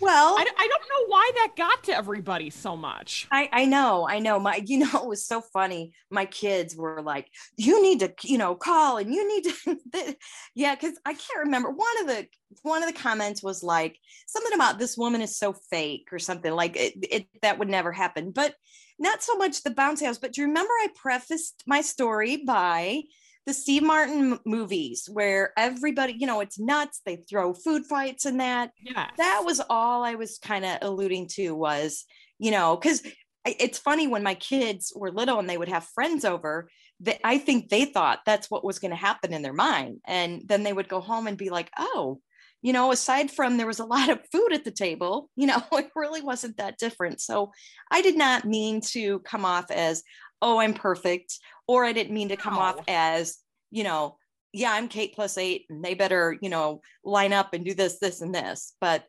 [0.00, 3.28] well, I, I don't know why that got to everybody so much.
[3.30, 4.38] I, I know, I know.
[4.40, 5.92] My, you know, it was so funny.
[6.10, 9.52] My kids were like, "You need to, you know, call and you need
[9.94, 10.16] to."
[10.54, 11.70] yeah, because I can't remember.
[11.70, 12.26] One of the
[12.62, 16.52] one of the comments was like something about this woman is so fake or something
[16.52, 18.30] like it, it that would never happen.
[18.30, 18.54] But
[18.98, 20.18] not so much the bounce house.
[20.18, 23.02] But do you remember I prefaced my story by
[23.46, 27.00] the Steve Martin movies where everybody, you know, it's nuts.
[27.04, 28.70] They throw food fights and that.
[28.80, 29.08] Yeah.
[29.18, 32.04] That was all I was kind of alluding to was,
[32.38, 33.02] you know, because
[33.44, 36.68] it's funny when my kids were little and they would have friends over
[37.00, 39.98] that I think they thought that's what was going to happen in their mind.
[40.06, 42.20] And then they would go home and be like, oh,
[42.62, 45.60] you know, aside from there was a lot of food at the table, you know,
[45.72, 47.20] it really wasn't that different.
[47.20, 47.52] So
[47.90, 50.04] I did not mean to come off as,
[50.42, 52.60] oh, I'm perfect, or I didn't mean to come no.
[52.60, 53.38] off as,
[53.70, 54.18] you know,
[54.52, 57.98] yeah, I'm Kate plus eight, and they better, you know, line up and do this,
[57.98, 58.74] this, and this.
[58.80, 59.06] But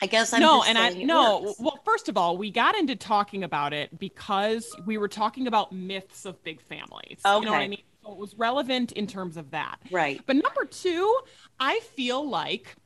[0.00, 1.42] I guess I'm no, and I no.
[1.42, 1.56] Works.
[1.58, 5.72] Well, first of all, we got into talking about it because we were talking about
[5.72, 7.18] myths of big families.
[7.26, 7.38] Okay.
[7.40, 7.82] You know what I mean?
[8.04, 9.78] So it was relevant in terms of that.
[9.90, 10.20] Right.
[10.24, 11.18] But number two,
[11.58, 12.76] I feel like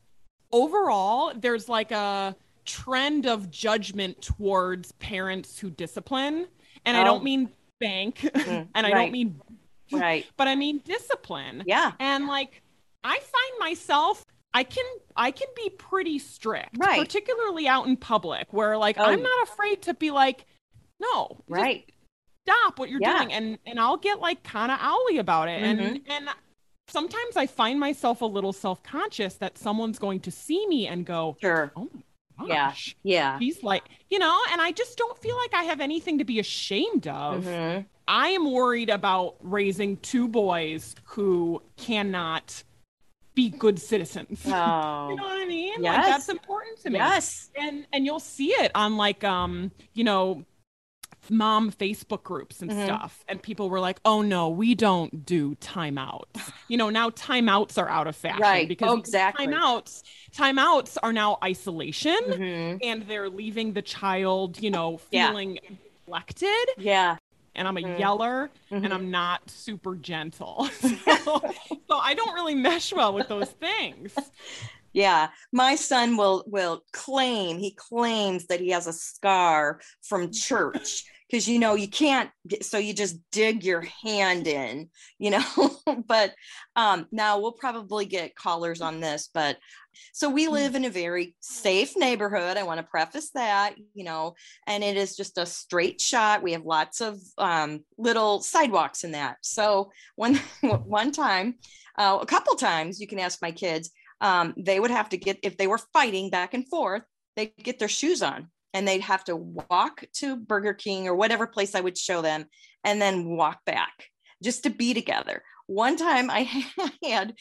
[0.50, 6.46] overall there's like a trend of judgment towards parents who discipline,
[6.86, 7.00] and oh.
[7.00, 7.24] I don't oh.
[7.24, 7.50] mean
[7.82, 8.94] bank mm, and I right.
[8.94, 9.40] don't mean
[9.92, 11.64] right but I mean discipline.
[11.66, 11.92] Yeah.
[11.98, 12.62] And like
[13.04, 14.24] I find myself
[14.54, 14.84] I can
[15.16, 17.00] I can be pretty strict, right.
[17.00, 19.04] particularly out in public where like oh.
[19.04, 20.46] I'm not afraid to be like
[21.00, 21.90] no, right.
[22.46, 23.18] Stop what you're yeah.
[23.18, 25.80] doing and and I'll get like kind of owly about it mm-hmm.
[25.80, 26.28] and and
[26.88, 31.36] sometimes I find myself a little self-conscious that someone's going to see me and go,
[31.40, 31.72] "Sure.
[31.76, 31.88] Oh
[32.38, 32.96] gosh.
[33.02, 33.32] Yeah.
[33.32, 33.38] Yeah.
[33.38, 36.38] He's like, you know, and I just don't feel like I have anything to be
[36.38, 37.44] ashamed of.
[37.44, 37.82] Mm-hmm.
[38.08, 42.62] I am worried about raising two boys who cannot
[43.34, 44.42] be good citizens.
[44.46, 44.50] Oh.
[45.10, 45.82] you know what I mean?
[45.82, 45.96] Yes.
[45.96, 46.98] Like that's important to me.
[46.98, 47.50] Yes.
[47.56, 50.44] And and you'll see it on like um, you know,
[51.32, 52.84] mom Facebook groups and mm-hmm.
[52.84, 53.24] stuff.
[53.26, 56.52] And people were like, oh no, we don't do timeouts.
[56.68, 58.68] You know, now timeouts are out of fashion right.
[58.68, 59.46] because oh, exactly.
[59.46, 60.02] timeouts,
[60.32, 62.76] timeouts are now isolation mm-hmm.
[62.82, 65.70] and they're leaving the child, you know, feeling yeah.
[66.06, 66.68] neglected.
[66.78, 67.16] Yeah.
[67.54, 68.00] And I'm a mm-hmm.
[68.00, 68.92] yeller and mm-hmm.
[68.92, 70.64] I'm not super gentle.
[70.80, 70.90] so,
[71.88, 74.14] so I don't really mesh well with those things
[74.92, 81.04] yeah my son will will claim he claims that he has a scar from church
[81.32, 82.30] because you know you can't
[82.60, 85.44] so you just dig your hand in you know?
[86.06, 86.34] But
[86.76, 89.56] um now we'll probably get callers on this but
[90.12, 90.52] so we hmm.
[90.52, 94.34] live in a very safe neighborhood i want to preface that you know
[94.66, 96.42] and it is just a straight shot.
[96.42, 99.38] We have lots of um, little sidewalks in that.
[99.42, 100.36] So one
[100.84, 101.54] one time
[101.98, 105.38] uh, a couple times you can ask my kids um, they would have to get
[105.42, 107.02] if they were fighting back and forth
[107.36, 111.46] they'd get their shoes on and they'd have to walk to burger king or whatever
[111.46, 112.46] place i would show them
[112.84, 114.08] and then walk back
[114.42, 115.42] just to be together.
[115.66, 116.40] One time i
[117.04, 117.34] had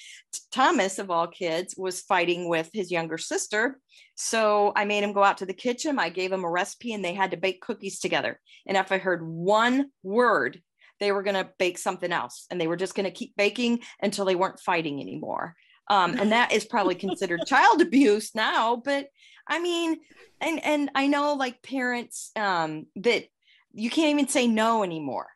[0.51, 3.79] thomas of all kids was fighting with his younger sister.
[4.15, 5.99] So i made him go out to the kitchen.
[5.99, 8.39] I gave him a recipe and they had to bake cookies together.
[8.67, 10.61] And if i heard one word
[10.99, 13.79] they were going to bake something else and they were just going to keep baking
[14.03, 15.55] until they weren't fighting anymore.
[15.89, 19.07] Um, and that is probably considered child abuse now but
[19.52, 19.99] i mean
[20.39, 23.26] and and i know like parents um, that
[23.74, 25.28] you can't even say no anymore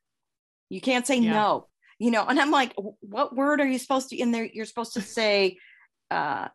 [0.69, 1.31] you can't say yeah.
[1.31, 1.67] no
[1.99, 4.93] you know and i'm like what word are you supposed to in there you're supposed
[4.93, 5.57] to say
[6.11, 6.47] uh,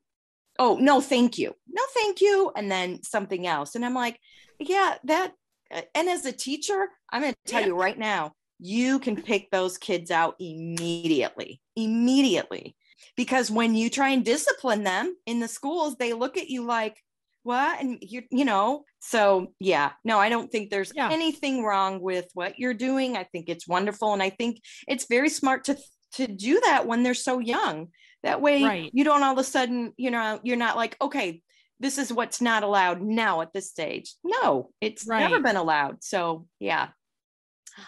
[0.58, 4.18] oh no thank you no thank you and then something else and i'm like
[4.58, 5.32] yeah that
[5.72, 7.68] uh, and as a teacher i'm going to tell yeah.
[7.68, 12.76] you right now you can pick those kids out immediately immediately
[13.16, 16.96] because when you try and discipline them in the schools they look at you like
[17.42, 17.80] what?
[17.80, 19.92] And you you know so yeah.
[20.04, 21.10] No i don't think there's yeah.
[21.10, 23.16] anything wrong with what you're doing.
[23.16, 25.76] I think it's wonderful and i think it's very smart to
[26.14, 27.88] to do that when they're so young.
[28.22, 28.90] That way right.
[28.92, 31.42] you don't all of a sudden you know you're not like okay
[31.78, 34.14] this is what's not allowed now at this stage.
[34.24, 35.20] No it's right.
[35.20, 36.04] never been allowed.
[36.04, 36.88] So yeah.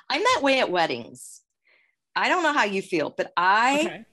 [0.09, 1.42] I'm that way at weddings.
[2.16, 4.05] I don't know how you feel but i okay.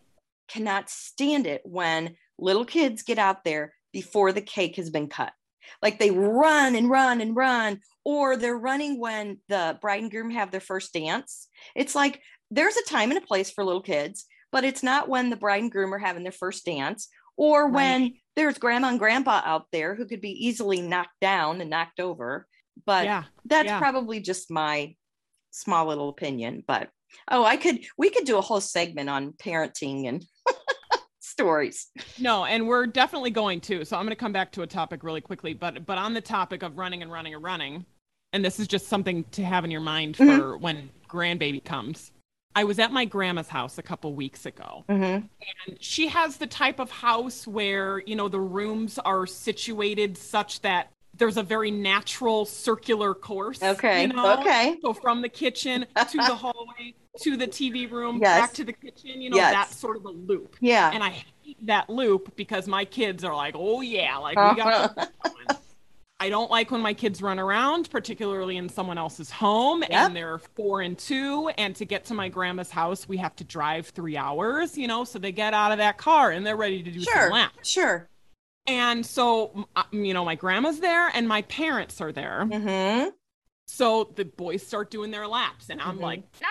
[0.48, 5.34] cannot stand it when little kids get out there before the cake has been cut.
[5.82, 10.32] Like they run and run and run, or they're running when the bride and groom
[10.32, 11.48] have their first dance.
[11.76, 15.30] It's like there's a time and a place for little kids, but it's not when
[15.30, 17.74] the bride and groom are having their first dance or right.
[17.74, 22.00] when there's grandma and grandpa out there who could be easily knocked down and knocked
[22.00, 22.48] over.
[22.86, 23.80] But yeah, that's yeah.
[23.80, 24.96] probably just my
[25.52, 26.64] small little opinion.
[26.66, 26.90] But
[27.30, 30.26] oh, I could, we could do a whole segment on parenting and
[31.30, 31.88] stories.
[32.20, 33.86] No, and we're definitely going to.
[33.86, 36.22] So I'm going to come back to a topic really quickly, but but on the
[36.22, 37.86] topic of running and running and running,
[38.34, 40.64] and this is just something to have in your mind for mm-hmm.
[40.64, 42.12] when grandbaby comes.
[42.56, 45.04] I was at my grandma's house a couple weeks ago, mm-hmm.
[45.68, 50.62] and she has the type of house where you know the rooms are situated such
[50.62, 53.62] that there's a very natural circular course.
[53.62, 54.02] Okay.
[54.02, 54.40] You know?
[54.40, 54.78] Okay.
[54.82, 58.40] So from the kitchen to the hallway to the TV room, yes.
[58.40, 59.54] back to the kitchen, you know, yes.
[59.54, 60.56] that's sort of a loop.
[60.62, 60.92] Yeah.
[60.94, 64.98] And I hate that loop because my kids are like, oh yeah, like we got
[64.98, 65.56] uh-huh.
[66.22, 69.92] I don't like when my kids run around, particularly in someone else's home, yep.
[69.92, 71.50] and they're four and two.
[71.58, 75.06] And to get to my grandma's house, we have to drive three hours, you know.
[75.06, 77.70] So they get out of that car and they're ready to do sure, some laps.
[77.70, 78.10] Sure.
[78.70, 82.46] And so, you know, my grandma's there and my parents are there.
[82.48, 83.10] Mm-hmm.
[83.68, 86.04] So the boys start doing their laps, and I'm mm-hmm.
[86.04, 86.48] like, no,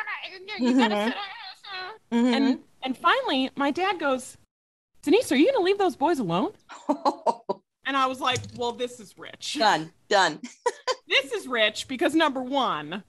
[0.47, 1.07] no, you gotta mm-hmm.
[1.07, 2.25] sit down.
[2.25, 2.35] Mm-hmm.
[2.35, 4.37] And and finally, my dad goes,
[5.03, 6.53] Denise, are you gonna leave those boys alone?
[7.87, 9.57] and I was like, well, this is rich.
[9.59, 10.41] Done, done.
[11.09, 13.05] this is rich because number one,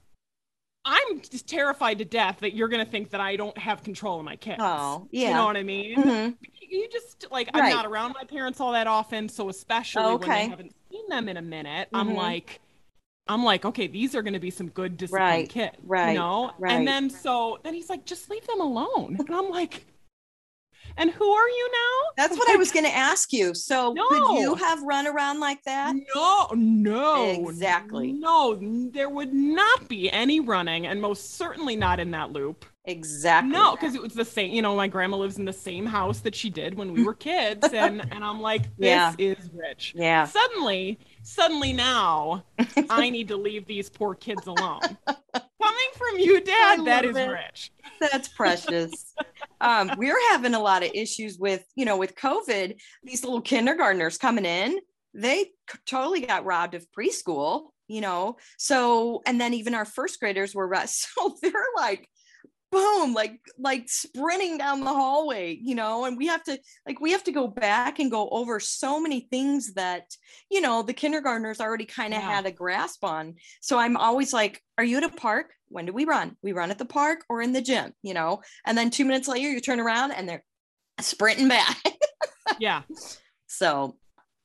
[0.89, 4.17] I'm just terrified to death that you're going to think that I don't have control
[4.17, 4.57] of my kids.
[4.59, 5.29] Oh, yeah.
[5.29, 5.95] You know what I mean?
[5.95, 6.33] Mm-hmm.
[6.67, 7.65] You just like, right.
[7.65, 9.29] I'm not around my parents all that often.
[9.29, 10.27] So, especially oh, okay.
[10.27, 12.09] when I haven't seen them in a minute, mm-hmm.
[12.09, 12.59] I'm like,
[13.27, 15.49] I'm like, okay, these are going to be some good disciplined right.
[15.49, 15.77] kids.
[15.83, 16.13] Right.
[16.13, 16.51] You know?
[16.57, 16.73] Right.
[16.73, 19.17] And then so then he's like, just leave them alone.
[19.19, 19.85] And I'm like,
[20.99, 22.11] and who are you now?
[22.17, 23.53] That's what I was going to ask you.
[23.53, 24.07] So, no.
[24.09, 25.95] could you have run around like that?
[26.13, 27.47] No, no.
[27.47, 28.11] Exactly.
[28.11, 28.59] No,
[28.91, 32.65] there would not be any running, and most certainly not in that loop.
[32.83, 33.51] Exactly.
[33.51, 34.51] No, because it was the same.
[34.51, 37.13] You know, my grandma lives in the same house that she did when we were
[37.29, 39.13] kids, and and I'm like, this yeah.
[39.17, 39.93] is rich.
[39.95, 40.25] Yeah.
[40.25, 42.43] Suddenly, suddenly now,
[42.89, 44.81] I need to leave these poor kids alone.
[45.05, 47.29] Coming from you, Dad, that is it.
[47.29, 47.71] rich.
[47.99, 49.13] That's precious.
[49.61, 52.75] Um, we're having a lot of issues with, you know, with COVID.
[53.03, 54.79] These little kindergartners coming in,
[55.13, 55.51] they
[55.85, 60.71] totally got robbed of preschool you know so and then even our first graders were
[60.85, 62.07] so they're like
[62.71, 67.11] boom like like sprinting down the hallway you know and we have to like we
[67.11, 70.03] have to go back and go over so many things that
[70.51, 72.29] you know the kindergartners already kind of yeah.
[72.29, 75.93] had a grasp on so i'm always like are you at a park when do
[75.93, 78.89] we run we run at the park or in the gym you know and then
[78.89, 80.43] two minutes later you turn around and they're
[80.99, 81.77] sprinting back
[82.59, 82.81] yeah
[83.47, 83.95] so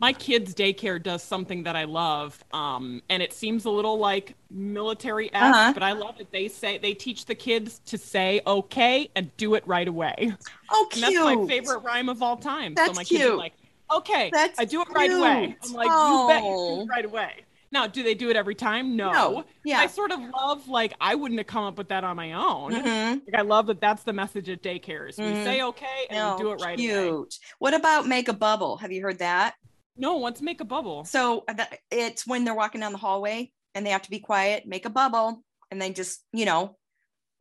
[0.01, 4.35] my kids' daycare does something that I love, um, and it seems a little like
[4.51, 5.73] military esque, uh-huh.
[5.73, 6.31] but I love it.
[6.33, 10.35] They say they teach the kids to say okay and do it right away.
[10.71, 11.05] Oh, cute!
[11.05, 12.75] And that's my favorite rhyme of all time.
[12.75, 13.21] That's so my cute.
[13.21, 13.53] kids are like,
[13.95, 15.57] okay, that's I do it right away.
[15.63, 16.23] I'm like, oh.
[16.23, 17.44] you bet you do it right away.
[17.75, 18.95] Now, do they do it every time?
[18.95, 19.11] No.
[19.11, 19.45] No.
[19.65, 19.81] Yeah.
[19.81, 22.71] I sort of love like I wouldn't have come up with that on my own.
[22.73, 23.23] Mhm.
[23.27, 25.19] Like I love that that's the message at daycares.
[25.19, 25.43] We Mhm.
[25.45, 26.87] say okay and No, we do it right away.
[26.87, 27.35] cute.
[27.59, 28.77] What about make a bubble?
[28.77, 29.57] Have you heard that?
[29.97, 31.05] No, let's make a bubble.
[31.05, 34.67] So uh, it's when they're walking down the hallway and they have to be quiet,
[34.67, 36.77] make a bubble, and they just, you know,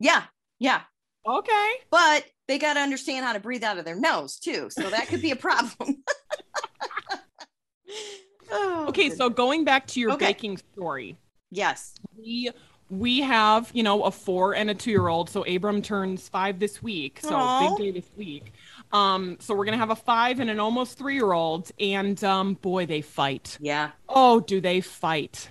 [0.00, 0.24] yeah,
[0.58, 0.80] yeah.
[1.24, 1.70] Okay.
[1.92, 4.68] But they got to understand how to breathe out of their nose too.
[4.70, 6.02] So that could be a problem.
[8.50, 10.26] Oh, Okay, good- so going back to your Okay.
[10.26, 11.16] baking story,
[11.50, 11.94] yes.
[12.18, 12.50] we
[12.90, 15.30] we have you know a four and a two year old.
[15.30, 17.68] So Abram turns five this week, so Aw.
[17.76, 18.52] big day this week.
[18.92, 22.54] Um, so we're gonna have a five and an almost three year old, and um,
[22.54, 23.56] boy, they fight.
[23.60, 23.90] Yeah.
[24.08, 25.50] Oh, do they fight?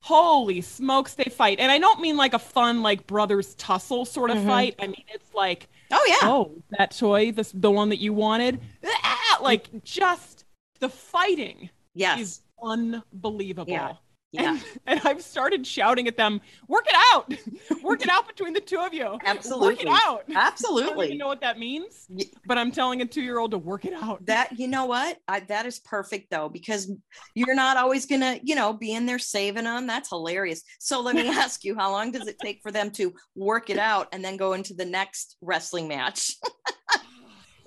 [0.00, 1.58] Holy smokes, they fight.
[1.58, 4.46] And I don't mean like a fun like brothers tussle sort of Mhm.
[4.46, 4.74] fight.
[4.78, 6.28] I mean it's like Oh yeah.
[6.28, 8.60] oh that toy, this the one that you wanted,
[9.02, 10.44] Ah, like just
[10.80, 12.20] the fighting yes.
[12.20, 13.72] is unbelievable.
[13.72, 13.92] Yeah.
[14.34, 14.50] Yeah.
[14.50, 17.32] And, and I've started shouting at them, work it out.
[17.82, 19.16] work it out between the two of you.
[19.24, 19.68] Absolutely.
[19.68, 20.24] Work it out.
[20.28, 21.06] I don't Absolutely.
[21.06, 22.08] even know what that means,
[22.46, 24.26] but I'm telling a two year old to work it out.
[24.26, 26.90] that you know what I, that is perfect though because
[27.34, 31.14] you're not always gonna you know be in there saving them that's hilarious so let
[31.14, 34.24] me ask you how long does it take for them to work it out and
[34.24, 36.36] then go into the next wrestling match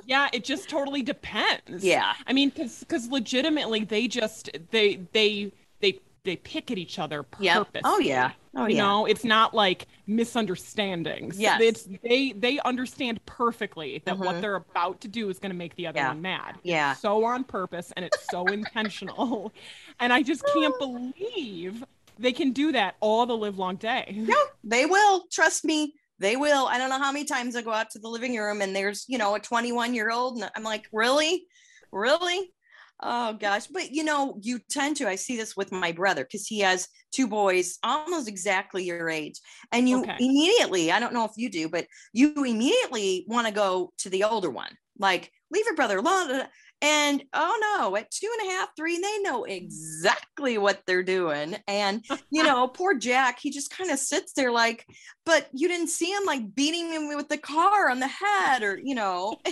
[0.07, 1.83] yeah, it just totally depends.
[1.83, 5.51] yeah I mean, because because legitimately they just they they
[5.81, 7.81] they they pick at each other purposely.
[7.85, 11.37] oh yeah oh you yeah know, it's not like misunderstandings.
[11.39, 11.57] Yeah.
[11.59, 14.25] it's they they understand perfectly that Mhm.
[14.25, 16.09] what they're about to do is going to make the other Yeah.
[16.09, 16.55] one mad.
[16.57, 16.93] It's Yeah.
[16.93, 19.53] so on purpose and it's so intentional,
[19.99, 21.83] and I just can't believe
[22.19, 24.13] they can do that all the live long day.
[24.17, 26.67] no they will trust me they will.
[26.67, 29.05] I don't know how many times i go out to the living room and there's
[29.07, 31.45] you know a 21 year old and i'm like really?
[31.91, 32.53] Really?
[33.01, 33.67] Oh gosh.
[33.67, 36.87] But you know you tend to i see this with my brother because he has
[37.11, 39.39] two boys almost exactly your age.
[39.71, 40.17] And you Okay.
[40.19, 44.23] immediately i don't know if you do but you immediately want to go to the
[44.23, 46.43] older one like leave your brother alone
[46.81, 51.55] and oh no at two and a half three they know exactly what they're doing.
[51.67, 54.85] And you know poor jack he just kind of sits there like
[55.25, 58.79] but you didn't see him like beating him with the car on the head or
[58.81, 59.37] you know.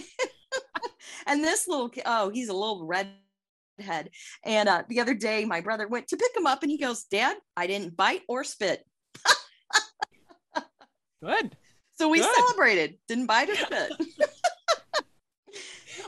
[1.28, 4.10] And this little oh he's a little redhead.
[4.44, 7.04] And uh, the other day my brother went to pick him up and he goes
[7.04, 8.84] dad i didn't bite or spit.
[11.24, 11.56] Good,
[11.94, 12.36] so we Good.
[12.36, 12.98] celebrated.
[13.08, 13.92] Didn't bite or spit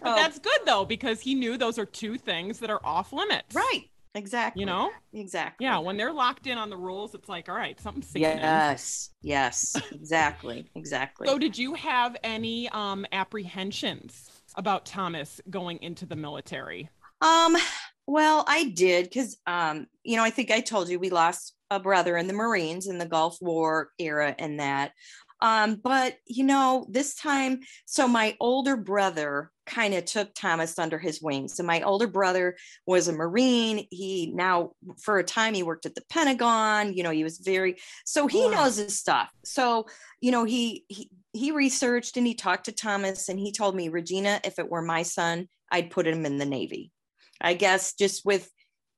[0.02, 3.14] but Oh, that's good though because he knew those are two things that are off
[3.14, 3.56] limits.
[3.56, 3.86] right
[4.16, 4.92] exactly You know.
[5.14, 8.32] exactly Yeah, when they're locked in on the rules, it's like, all right, something's sinking
[8.32, 8.40] in.
[8.40, 16.06] yes yes exactly exactly So, did you have any um, apprehensions about Thomas going into
[16.06, 16.90] the military?
[17.22, 17.58] Um,
[18.06, 21.80] well, I did because um, you know, I think I told you we lost a
[21.80, 24.94] brother in the Marines in the Gulf War era and that.
[25.42, 30.98] Um, but you know, this time, so my older brother kind of took Thomas under
[30.98, 31.48] his wing.
[31.48, 33.86] So my older brother was a Marine.
[33.92, 34.72] He now,
[35.02, 36.94] for a time, he worked at the Pentagon.
[36.94, 38.56] You know, he was very so he Wow.
[38.56, 39.32] knows his stuff.
[39.44, 39.86] So
[40.22, 43.90] you know, he he he researched and he talked to Thomas and he told me,
[43.90, 46.92] Regina, if it were my son, I'd put him in the Navy.
[47.40, 48.50] I guess just with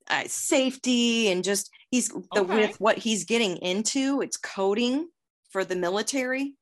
[0.08, 2.54] uh, safety and just he's the, Okay.
[2.56, 5.08] with what he's getting into, it's coding
[5.50, 6.54] for the military.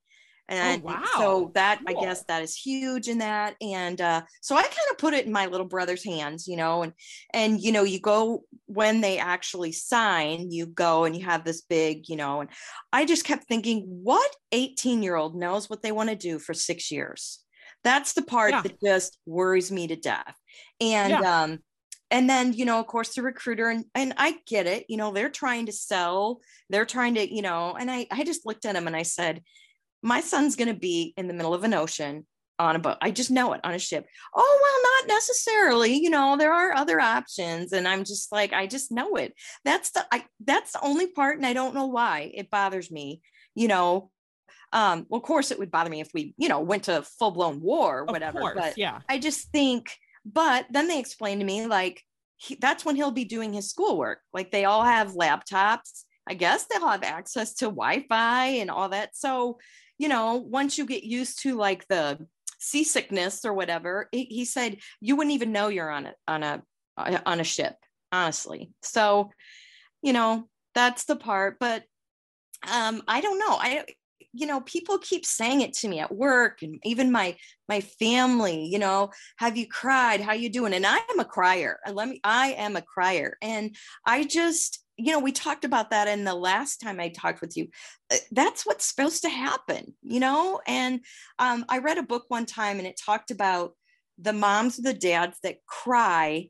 [0.50, 1.04] And wow.
[1.14, 3.54] so that I guess that is huge in that.
[3.60, 6.82] And uh, so I kind of put it in my little brother's hands, you know,
[6.82, 6.94] and
[7.34, 11.60] and you know, you go when they actually sign, you go and you have this
[11.60, 12.48] big, you know, and
[12.94, 16.54] I just kept thinking, what 18 year old knows what they want to do for
[16.54, 17.44] six years?
[17.84, 18.62] That's the part Yeah.
[18.62, 20.34] that just worries me to death.
[20.80, 21.58] And um,
[22.10, 25.12] and then you know, of course, the recruiter and and I get it, you know,
[25.12, 26.40] they're trying to sell,
[26.70, 29.42] they're trying to, you know, and I I just looked at him and I said,
[30.02, 32.26] my son's gonna be in the middle of an ocean
[32.58, 32.96] on a boat.
[33.00, 34.06] I just know it on a ship.
[34.34, 35.94] Oh, well, not necessarily.
[35.94, 37.72] You know, there are other options.
[37.72, 39.34] And I'm just like, I just know it.
[39.64, 43.22] That's the I that's the only part, and I don't know why it bothers me,
[43.54, 44.10] you know.
[44.70, 47.62] Um, well, of course it would bother me if we, you know, went to full-blown
[47.62, 48.40] war or whatever.
[48.40, 49.00] course, but yeah.
[49.08, 52.02] I just think, but then they explained to me like
[52.36, 54.20] he, that's when he'll be doing his schoolwork.
[54.32, 56.04] Like they all have laptops.
[56.28, 59.16] I guess they'll have access to Wi-Fi and all that.
[59.16, 59.58] So,
[59.98, 62.18] you know, once you get used to like the
[62.58, 66.62] seasickness or whatever, he, said you wouldn't even know you're on a on a
[66.96, 67.74] on a ship,
[68.12, 68.70] honestly.
[68.82, 69.30] So,
[70.02, 71.56] you know, that's the part.
[71.58, 71.84] But
[72.70, 73.56] um, I don't know.
[73.58, 73.84] I
[74.32, 77.36] you know people keep saying it to me at work and even my
[77.68, 81.78] my family you know have you cried how you doing and i am a crier
[81.84, 83.74] and let me i am a crier and
[84.06, 87.56] i just you know, we talked about that in the last time I talked with
[87.56, 87.68] you.
[88.12, 90.60] Uh, that's what's supposed to happen, you know?
[90.66, 91.00] And
[91.38, 93.74] um, I read a book one time and it talked about
[94.18, 96.48] the moms or the dads that cry.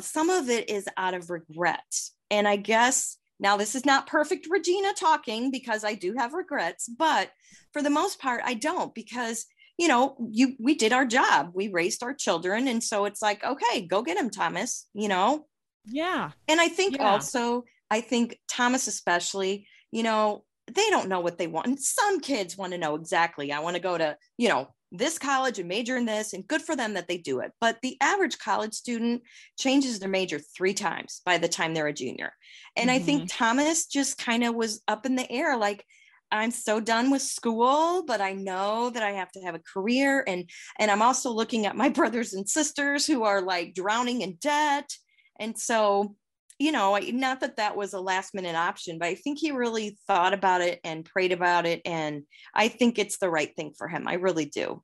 [0.00, 1.84] Some of it is out of regret.
[2.30, 6.88] And I guess now this is not perfect Regina talking because I do have regrets,
[6.88, 7.30] but
[7.72, 9.46] for the most part, I don't because
[9.78, 13.44] you know you we did our job we raised our children and so it's like
[13.44, 15.44] okay go get him thomas you know
[15.86, 16.32] yeah.
[16.48, 17.10] And I think yeah.
[17.10, 21.68] also, I think Thomas, especially, you know, they don't know what they want.
[21.68, 25.18] And some kids want to know exactly, I want to go to, you know, this
[25.18, 27.52] college and major in this, and good for them that they do it.
[27.60, 29.22] But the average college student
[29.58, 32.32] changes their major three times by the time they're a junior.
[32.76, 32.96] And mm-hmm.
[32.96, 33.44] I think mm-hmm.
[33.44, 35.84] Thomas just kind of was up in the air like,
[36.32, 40.24] I'm so done with school, but I know that I have to have a career
[40.26, 44.36] and and I'm also looking at my brothers and sisters who are like drowning in
[44.40, 44.90] debt
[45.38, 46.14] and so,
[46.58, 49.98] you know, not that that was a last minute option, but I think he really
[50.06, 51.82] thought about it and prayed about it.
[51.84, 52.22] And
[52.54, 54.08] I think it's the right thing for him.
[54.08, 54.82] I really do.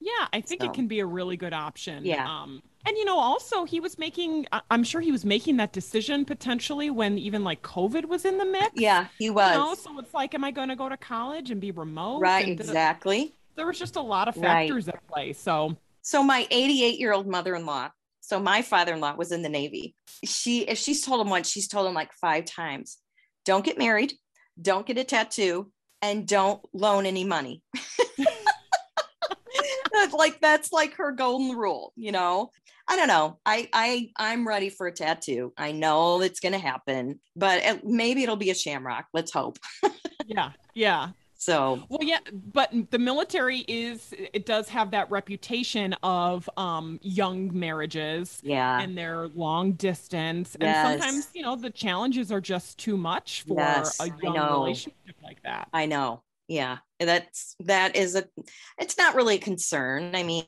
[0.00, 0.68] Yeah, I think so.
[0.68, 2.04] it can be a really good option.
[2.04, 2.28] Yeah.
[2.28, 4.46] Um, and you know, also he was making.
[4.70, 8.44] I'm sure he was making that decision potentially when even like COVID was in the
[8.44, 8.72] mix.
[8.74, 9.52] Yeah, he was.
[9.52, 9.74] You know?
[9.74, 12.20] So it's like, am I going to go to college and be remote?
[12.20, 12.48] Right.
[12.48, 13.34] And exactly.
[13.56, 14.96] There was just a lot of factors right.
[14.96, 15.32] at play.
[15.32, 15.76] So.
[16.02, 17.88] So my 88 year old mother-in-law
[18.24, 19.94] so my father-in-law was in the Navy.
[20.24, 22.96] She, if she's told him once, she's told him like five times,
[23.44, 24.14] don't get married,
[24.60, 25.70] don't get a tattoo,
[26.00, 27.62] and don't loan any money.
[30.14, 32.48] like that's like her golden rule, you know.
[32.88, 33.40] I don't know.
[33.44, 35.52] I I I'm ready for a tattoo.
[35.58, 39.06] I know it's going to happen, but it, maybe it'll be a shamrock.
[39.12, 39.58] Let's hope.
[40.26, 40.52] yeah.
[40.74, 41.10] Yeah.
[41.44, 47.50] So well, yeah, but the military is it does have that reputation of um, young
[47.52, 50.86] marriages, yeah, and their long distance, yes.
[50.86, 55.16] and sometimes you know the challenges are just too much for yes, a young relationship
[55.22, 55.68] like that.
[55.74, 58.24] I know, yeah, that's that is a
[58.78, 60.16] it's not really a concern.
[60.16, 60.46] I mean,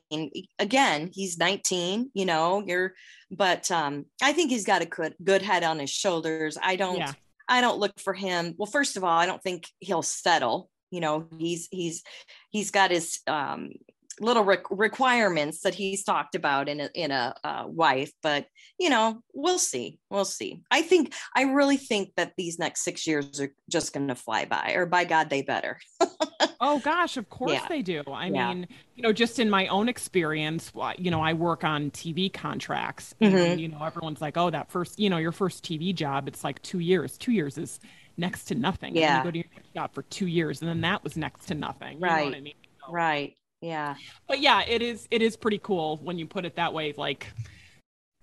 [0.57, 2.95] again, he's 19, you know, you're,
[3.29, 6.57] but um, I think he's got a good good head on his shoulders.
[6.59, 6.97] I don't.
[6.97, 7.13] Yeah.
[7.49, 8.55] I don't look for him.
[8.57, 12.03] Well, first of all, I don't think he'll settle you know he's he's
[12.49, 13.71] he's got his um,
[14.19, 18.47] little re- requirements that he's talked about in a, in a uh, wife but
[18.79, 23.05] you know we'll see we'll see i think i really think that these next six
[23.05, 25.79] years are just going to fly by or by god they better
[26.59, 27.67] oh gosh of course yeah.
[27.69, 28.53] they do i yeah.
[28.53, 33.13] mean you know just in my own experience you know i work on tv contracts
[33.21, 33.59] and mm-hmm.
[33.59, 36.61] you know everyone's like oh that first you know your first tv job it's like
[36.63, 37.79] two years two years is
[38.17, 38.95] next to nothing.
[38.95, 39.19] Yeah.
[39.19, 41.99] you go to your job for two years and then that was next to nothing.
[41.99, 42.35] right.
[42.35, 42.53] I mean?
[42.85, 43.35] so, right.
[43.61, 43.95] Yeah.
[44.27, 46.93] But yeah, it is it is pretty cool when you put it that way.
[46.95, 47.27] Like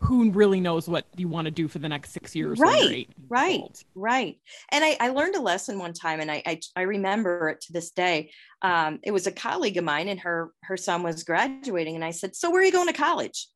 [0.01, 2.59] who really knows what you want to do for the next six years?
[2.59, 3.09] Right.
[3.29, 3.85] Right.
[3.95, 4.37] Right.
[4.71, 7.73] And I, I learned a lesson one time and I, I, I remember it to
[7.73, 8.31] this day.
[8.61, 11.95] Um, it was a colleague of mine and her her son was graduating.
[11.95, 13.49] And I said, So where are you going to college?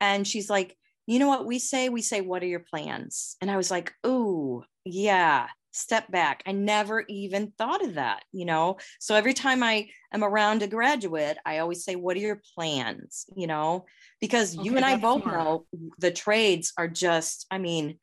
[0.00, 0.76] And she's like,
[1.06, 1.88] you know what we say?
[1.88, 3.36] We say, what are your plans?
[3.40, 6.42] And I was like, oh, yeah step back.
[6.46, 8.78] I never even thought of that, you know?
[9.00, 13.26] So every time I am around a graduate, I always say, What are your plans?
[13.34, 13.86] You know,
[14.20, 15.38] because okay, you and I both smart.
[15.38, 15.66] know
[15.98, 17.98] the trades are just, I mean,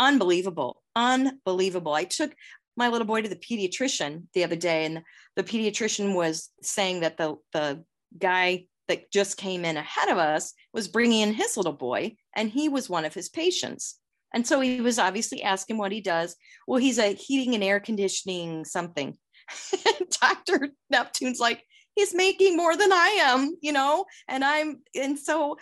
[0.00, 1.92] unbelievable, unbelievable.
[1.92, 2.34] I took
[2.76, 5.02] my little boy to the pediatrician the other day, and
[5.36, 7.84] the pediatrician was saying that the, the
[8.16, 12.50] guy that just came in ahead of us was bringing in his little boy, and
[12.50, 13.98] he was one of his patients.
[14.34, 16.36] And so he was obviously asking what he does.
[16.66, 19.16] Well, he's a heating and air conditioning something.
[20.20, 20.70] Dr.
[20.90, 21.62] Neptune's like,
[21.94, 24.04] he's making more than I am, you know?
[24.28, 25.56] And I'm, and so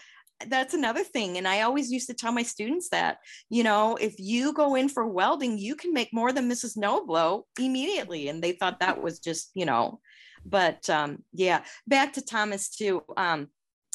[0.49, 1.39] that's another thing.
[1.39, 4.89] And I always used to tell my students that, you know, if you go in
[4.89, 6.77] for welding, you can make more than Mrs.
[6.77, 8.29] Noblo immediately.
[8.29, 10.01] And they thought that was just, you know,
[10.45, 13.03] but um, yeah, back to Thomas too.
[13.17, 13.49] Um,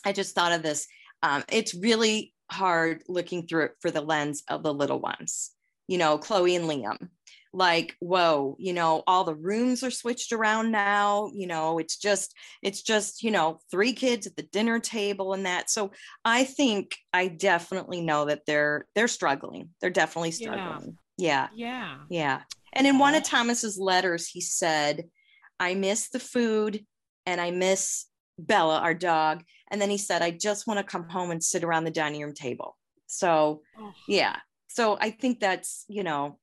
[0.04, 0.88] I just thought of this.
[1.24, 5.52] Um, it's really hard looking through it for the lens of the little ones,
[5.88, 7.10] you know, Chloe and Liam.
[7.54, 11.30] Like, whoa, you know, all the rooms are switched around now.
[11.34, 15.46] You know, it's just, it's just, you know, three kids at the dinner table and
[15.46, 15.70] that.
[15.70, 15.92] So
[16.24, 19.72] I think I definitely know that they're they're struggling.
[19.82, 20.98] They're definitely struggling.
[21.18, 21.50] Yeah.
[21.54, 21.98] Yeah.
[22.10, 22.42] Yeah.
[22.72, 25.10] And in one of Thomas's letters, he said,
[25.60, 26.86] I miss the food
[27.26, 28.06] and I miss
[28.40, 29.44] Bella, our dog.
[29.72, 32.22] And then he said, I just want to come home and sit around the dining
[32.22, 32.78] room table.
[33.08, 33.94] So, oh.
[34.08, 34.36] yeah.
[34.68, 36.38] So I think that's, you know,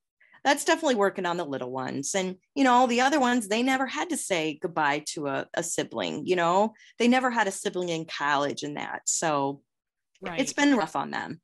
[0.44, 2.14] that's definitely working on the little ones.
[2.14, 5.46] And, you know, all the other ones, they never had to say goodbye to a,
[5.54, 9.02] a sibling, you know, they never had a sibling in college and that.
[9.04, 9.60] So
[10.22, 10.40] right.
[10.40, 11.40] it's been rough on them.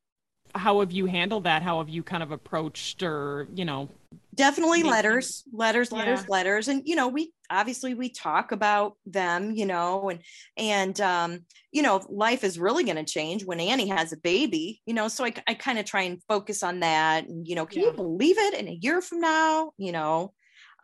[0.54, 1.62] how have you handled that?
[1.62, 3.88] How have you kind of approached or, you know,
[4.34, 6.26] definitely letters, letters, letters, yeah.
[6.28, 6.68] letters.
[6.68, 10.20] And, you know, we obviously we talk about them, you know, and,
[10.56, 11.40] and, um,
[11.72, 15.08] you know, life is really going to change when Annie has a baby, you know,
[15.08, 17.26] so I, I kind of try and focus on that.
[17.26, 17.88] And, you know, can yeah.
[17.88, 20.32] you believe it in a year from now, you know,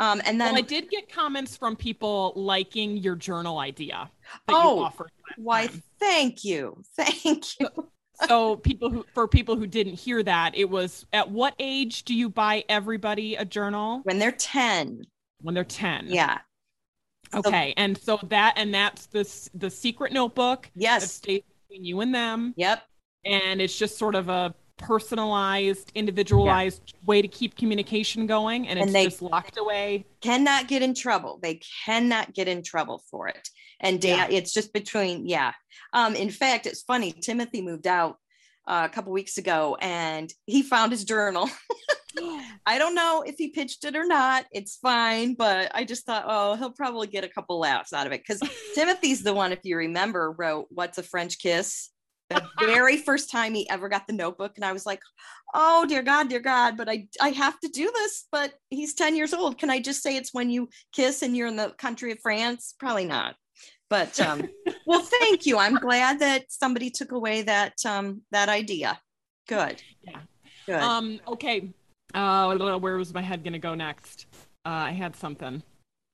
[0.01, 4.11] um, and then well, I did get comments from people liking your journal idea.
[4.49, 4.91] oh,
[5.37, 5.69] why?
[6.01, 7.69] Thank you, thank you.
[8.27, 12.15] so people who for people who didn't hear that, it was at what age do
[12.15, 14.01] you buy everybody a journal?
[14.05, 15.03] When they're ten.
[15.43, 16.07] When they're ten.
[16.09, 16.39] Yeah.
[17.35, 20.71] Okay, so, and so that and that's the the secret notebook.
[20.75, 21.03] Yes.
[21.03, 22.55] That stays between you and them.
[22.57, 22.83] Yep.
[23.25, 27.07] And it's just sort of a personalized, individualized yeah.
[27.07, 30.07] way to keep communication going, and, and it's they just locked away.
[30.23, 31.39] Cannot get in trouble.
[31.43, 33.49] They cannot get in trouble for it.
[33.81, 34.39] And Dan, yeah.
[34.39, 35.53] it's just between, yeah.
[35.93, 37.13] Um, in fact, it's funny.
[37.13, 38.19] Timothy moved out
[38.67, 41.49] uh, a couple weeks ago, and he found his journal.
[42.67, 44.45] I don't know if he pitched it or not.
[44.53, 48.13] It's fine, but I just thought, oh, he'll probably get a couple laughs out of
[48.13, 48.43] it because
[48.75, 51.91] Timothy's the one, if you remember, wrote "What's a French Kiss."
[52.31, 55.01] the very first time he ever got the notebook and i was like
[55.53, 59.17] oh dear god dear god but i i have to do this but he's 10
[59.17, 62.13] years old can i just say it's when you kiss and you're in the country
[62.13, 63.35] of france probably not
[63.91, 64.49] but um
[64.87, 65.59] well thank you.
[65.59, 68.99] I'm glad that somebody took away that um that idea.
[69.49, 69.83] Good.
[70.03, 70.21] Yeah.
[70.67, 70.81] Good.
[70.81, 71.71] Um okay.
[72.15, 74.27] Uh where was my head gonna go next?
[74.65, 75.63] Uh i had something.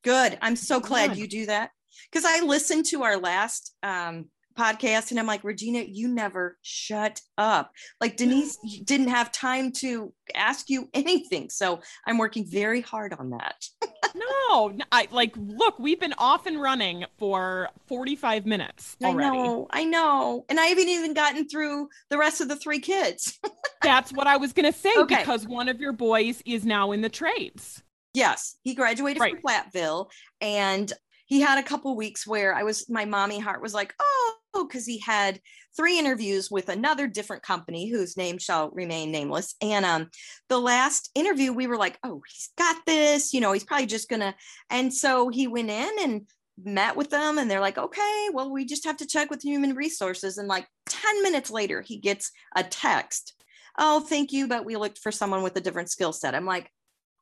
[0.03, 0.39] Good.
[0.43, 1.71] I'm so glad you do that.
[2.11, 4.27] Because i listened to our last um
[4.57, 7.71] podcast and I'm like, Regina, you never shut up.
[8.01, 11.51] Like Denise didn't have time to ask you anything.
[11.51, 13.65] So I'm working very hard on that.
[14.15, 19.39] no, I like look, we've been off and running for 45 minutes already.
[19.39, 20.45] I know, I know.
[20.49, 23.39] And I haven't even gotten through the rest of the three kids.
[23.83, 25.19] That's what I was gonna say okay.
[25.19, 27.83] because one of your boys is now in the trades.
[28.15, 29.35] Yes, he graduated right.
[29.35, 30.09] from Platteville
[30.41, 30.91] and
[31.27, 34.87] he had a couple weeks where I was my mommy heart was like, oh, because
[34.87, 35.41] he had
[35.77, 39.55] three interviews with another different company whose name shall remain nameless.
[39.61, 40.11] And um,
[40.49, 44.09] the last interview, we were like, oh, he's got this, you know, he's probably just
[44.09, 44.35] gonna.
[44.71, 46.27] And so he went in and
[46.63, 49.75] met with them, and they're like, okay, well, we just have to check with human
[49.75, 50.39] resources.
[50.39, 53.35] And like 10 minutes later, he gets a text.
[53.79, 56.35] Oh, thank you, but we looked for someone with a different skill set.
[56.35, 56.73] I'm like,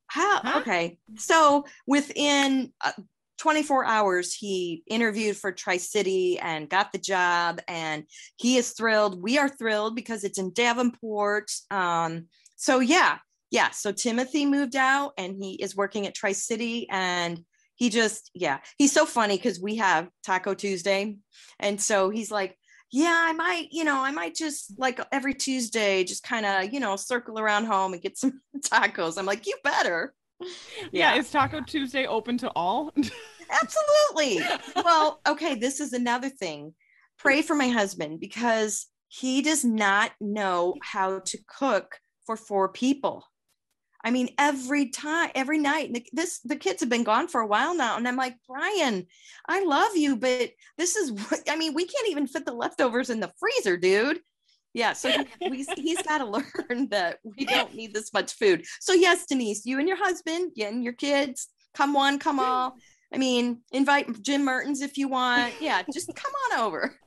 [0.06, 0.40] how?
[0.40, 0.58] Huh?
[0.60, 0.98] Okay.
[1.16, 2.92] So within uh,
[3.38, 8.04] 24 hours he interviewed for tri-city and got the job and
[8.36, 9.22] he is thrilled.
[9.22, 12.26] We are thrilled because it's in davenport um,
[12.56, 13.18] so yeah
[13.50, 17.40] yeah so timothy moved out and he is working at tri-city and
[17.76, 21.16] he just yeah he's so funny because we have taco tuesday
[21.60, 22.56] and so he's like
[22.90, 26.80] yeah i might you know i might just like every tuesday just kind of you
[26.80, 29.18] know circle around home and get some tacos.
[29.18, 30.14] I'm like you better
[30.92, 32.92] yeah, yeah is taco tuesday open to all
[33.50, 34.44] Absolutely.
[34.84, 36.74] well, okay, this is another thing.
[37.18, 43.24] Pray for my husband because he does not know how to cook for four people.
[44.02, 47.74] I mean, every time, every night, this the kids have been gone for a while
[47.74, 49.06] now, and I'm like, Brian,
[49.48, 51.74] I love you, but this is what I mean.
[51.74, 54.20] We can't even fit the leftovers in the freezer, dude.
[54.74, 55.08] Yeah, so
[55.40, 58.64] he, he's got to learn that we don't need this much food.
[58.80, 62.74] So yes, Denise, you and your husband and your kids, come one, come all.
[63.12, 65.54] I mean, invite Jim Mertens if you want.
[65.60, 66.98] Yeah, just come on over.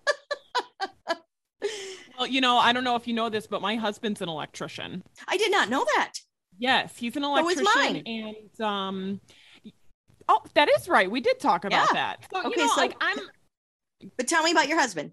[2.17, 5.03] well, you know, I don't know if you know this, but my husband's an electrician.
[5.27, 6.13] I did not know that.
[6.57, 7.65] Yes, he's an electrician.
[7.65, 8.01] So.
[8.05, 9.21] And um
[10.29, 11.11] oh, that is right.
[11.11, 12.15] We did talk about yeah.
[12.15, 12.27] that.
[12.33, 13.17] So, okay, you know, so like I'm
[14.17, 15.11] but tell me about your husband.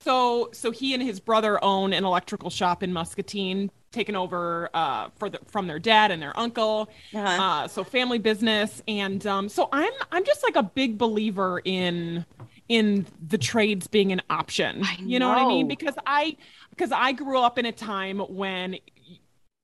[0.00, 5.08] So so he and his brother own an electrical shop in Muscatine taken over uh,
[5.16, 6.88] for the, from their dad and their uncle.
[7.14, 7.42] Uh-huh.
[7.42, 12.24] Uh, so family business, and um, so I'm I'm just like a big believer in
[12.68, 14.84] in the trades being an option.
[14.98, 15.32] You know.
[15.32, 15.68] know what I mean?
[15.68, 16.36] Because I
[16.70, 18.76] because I grew up in a time when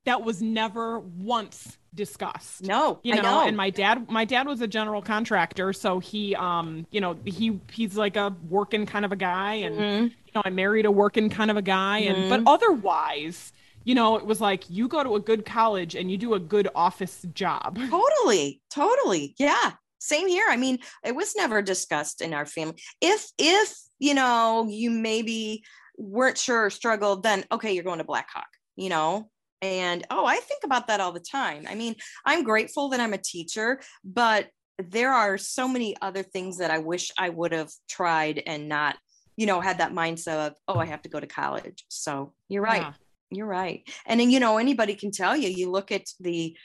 [0.04, 2.62] that was never once discussed.
[2.62, 3.22] No, you know?
[3.22, 7.16] know, and my dad, my dad was a general contractor, so he, um, you know,
[7.24, 10.04] he he's like a working kind of a guy, and mm-hmm.
[10.04, 12.44] you know, I married a working kind of a guy, and mm-hmm.
[12.44, 13.52] but otherwise,
[13.84, 16.40] you know, it was like you go to a good college and you do a
[16.40, 17.78] good office job.
[17.78, 18.60] Totally.
[18.70, 19.34] Totally.
[19.38, 19.72] Yeah.
[19.98, 20.46] Same here.
[20.48, 22.76] I mean, it was never discussed in our family.
[23.00, 25.64] If, if, you know, you maybe
[25.96, 29.30] weren't sure or struggled, then okay, you're going to Blackhawk, you know?
[29.64, 31.64] And oh, I think about that all the time.
[31.68, 31.94] I mean,
[32.26, 34.48] I'm grateful that I'm a teacher, but
[34.78, 38.96] there are so many other things that I wish I would have tried and not,
[39.36, 41.84] you know, had that mindset of, oh, I have to go to college.
[41.88, 42.82] So you're right.
[42.82, 42.92] Yeah
[43.30, 43.88] You're right.
[44.06, 46.56] And then, you know, anybody can tell you, you look at the,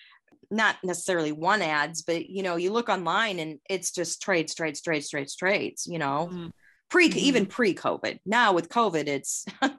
[0.52, 4.82] not necessarily one ads, but you know, you look online and it's just trades, trades,
[4.82, 6.48] trades, trades, trades, you know, mm-hmm.
[6.90, 8.20] pre, even pre COVID.
[8.26, 9.46] Now with COVID, it's,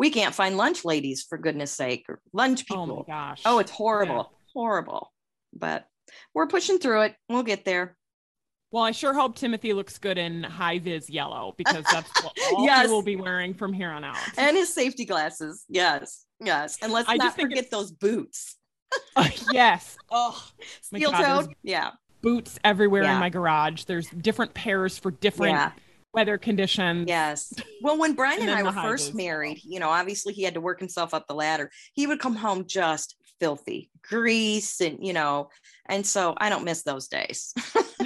[0.00, 2.90] we can't find lunch ladies for goodness sake, or lunch people.
[2.90, 3.42] Oh my gosh.
[3.44, 4.52] Oh, it's horrible, yeah.
[4.54, 5.12] horrible.
[5.52, 5.84] But
[6.32, 7.16] we're pushing through it.
[7.28, 7.98] We'll get there.
[8.70, 12.64] Well, I sure hope Timothy looks good in high vis yellow because that's what all
[12.64, 12.86] yes.
[12.86, 14.16] he will be wearing from here on out.
[14.38, 15.66] And his safety glasses.
[15.68, 16.24] Yes.
[16.40, 16.78] Yes.
[16.80, 18.56] And let's I not forget those boots.
[19.16, 19.98] uh, yes.
[20.10, 20.42] Oh,
[20.80, 21.54] steel toed.
[21.62, 21.90] Yeah.
[22.22, 23.14] Boots everywhere yeah.
[23.14, 23.84] in my garage.
[23.84, 25.72] There's different pairs for different yeah.
[26.12, 27.06] Weather conditions.
[27.08, 27.52] Yes.
[27.82, 30.60] Well, when Brian and, and I were first married, you know, obviously he had to
[30.60, 31.70] work himself up the ladder.
[31.92, 35.50] He would come home just filthy, grease, and you know,
[35.88, 37.54] and so I don't miss those days.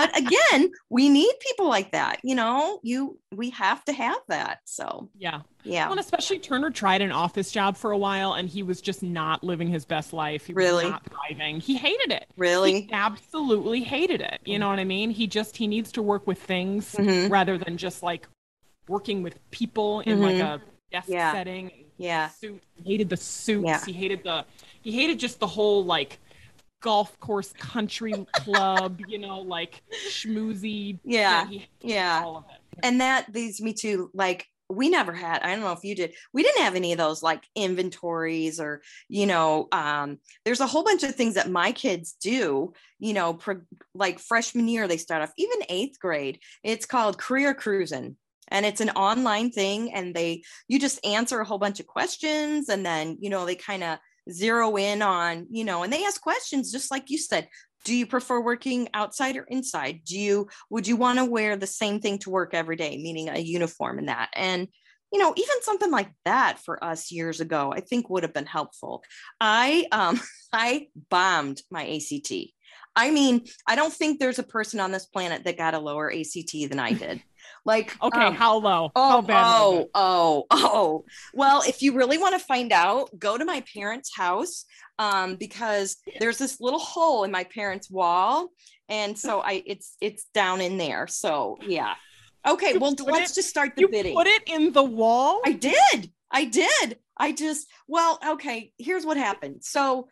[0.00, 2.20] but again, we need people like that.
[2.22, 4.60] You know, you we have to have that.
[4.64, 5.84] So yeah, yeah.
[5.84, 9.02] Well, and especially Turner tried an office job for a while, and he was just
[9.02, 10.46] not living his best life.
[10.46, 11.60] He really not thriving.
[11.60, 12.26] He hated it.
[12.38, 14.40] Really, he absolutely hated it.
[14.44, 15.10] You know what I mean?
[15.10, 17.30] He just he needs to work with things mm-hmm.
[17.30, 18.26] rather than just like
[18.88, 20.22] working with people in mm-hmm.
[20.22, 21.32] like a desk yeah.
[21.32, 21.70] setting.
[21.98, 22.28] Yeah.
[22.28, 22.62] Suit.
[22.76, 23.66] He hated the suits.
[23.66, 23.84] Yeah.
[23.84, 24.46] He hated the.
[24.80, 26.18] He hated just the whole like
[26.80, 30.98] golf course country club, you know, like schmoozy.
[31.04, 31.48] Yeah.
[31.80, 32.40] yeah.
[32.82, 36.14] And that leads me to like, we never had, I don't know if you did,
[36.32, 40.84] we didn't have any of those like inventories or, you know, um, there's a whole
[40.84, 43.62] bunch of things that my kids do, you know, pro-
[43.94, 48.16] like freshman year, they start off, even eighth grade, it's called career cruising
[48.50, 52.68] and it's an online thing and they you just answer a whole bunch of questions
[52.68, 53.98] and then you know they kind of
[54.30, 57.48] zero in on, you know, and they ask questions just like you said.
[57.82, 60.00] Do you prefer working outside or inside?
[60.04, 63.30] Do you would you want to wear the same thing to work every day, meaning
[63.30, 64.28] a uniform and that?
[64.34, 64.68] And
[65.12, 68.46] you know, even something like that for us years ago, I think would have been
[68.46, 69.02] helpful.
[69.40, 70.20] I um
[70.52, 72.32] I bombed my ACT.
[72.96, 76.12] I mean, I don't think there's a person on this planet that got a lower
[76.12, 77.22] ACT than I did.
[77.64, 78.90] Like, okay, um, how low?
[78.94, 81.04] Oh, how bad oh, oh, oh.
[81.34, 84.64] Well, if you really want to find out, go to my parents' house
[84.98, 88.48] um, because there's this little hole in my parents' wall,
[88.88, 91.06] and so I it's it's down in there.
[91.06, 91.94] So yeah.
[92.46, 94.14] Okay, you well, let's it, just start the you bidding.
[94.14, 95.42] Put it in the wall.
[95.44, 96.10] I did.
[96.30, 96.98] I did.
[97.16, 98.72] I just well, okay.
[98.78, 99.62] Here's what happened.
[99.62, 100.08] So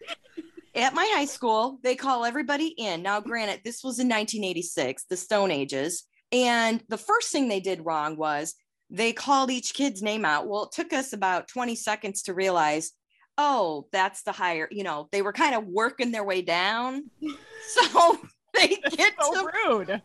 [0.74, 3.02] at my high school, they call everybody in.
[3.02, 6.04] Now, granted, this was in 1986, the Stone Ages.
[6.32, 8.54] And the first thing they did wrong was
[8.90, 10.46] they called each kid's name out.
[10.46, 12.92] Well, it took us about 20 seconds to realize,
[13.36, 17.10] oh, that's the higher, you know, they were kind of working their way down.
[17.70, 18.16] So
[18.54, 20.02] they get so to rude.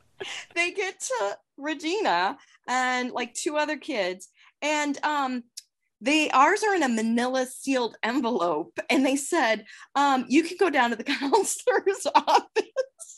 [0.54, 4.28] They get to Regina and like two other kids.
[4.62, 5.44] And um
[6.02, 9.66] they ours are in a manila sealed envelope and they said
[9.96, 13.13] um, you can go down to the counselor's office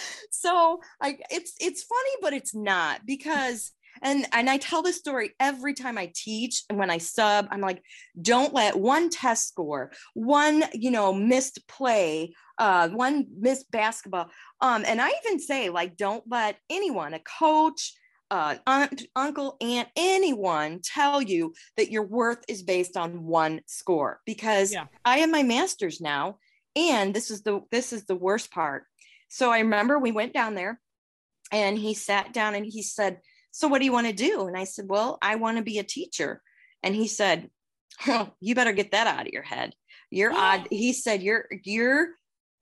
[0.30, 3.72] so I it's it's funny, but it's not because
[4.02, 7.60] and and I tell this story every time I teach and when I sub, I'm
[7.60, 7.82] like,
[8.20, 14.30] don't let one test score, one you know missed play, uh, one missed basketball,
[14.60, 17.94] um, and I even say like, don't let anyone, a coach,
[18.32, 24.20] uh, aunt, uncle, aunt, anyone tell you that your worth is based on one score
[24.24, 24.86] because yeah.
[25.04, 26.38] I have my master's now,
[26.74, 28.84] and this is the this is the worst part.
[29.32, 30.78] So I remember we went down there
[31.50, 33.20] and he sat down and he said,
[33.50, 34.46] So what do you want to do?
[34.46, 36.42] And I said, Well, I want to be a teacher.
[36.82, 37.48] And he said,
[38.06, 39.72] oh, You better get that out of your head.
[40.10, 40.68] You're odd.
[40.70, 42.08] He said, You're, you're,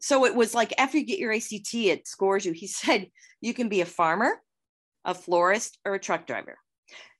[0.00, 2.52] so it was like after you get your ACT, it scores you.
[2.60, 3.08] He said,
[3.40, 4.40] You can be a farmer,
[5.04, 6.56] a florist, or a truck driver.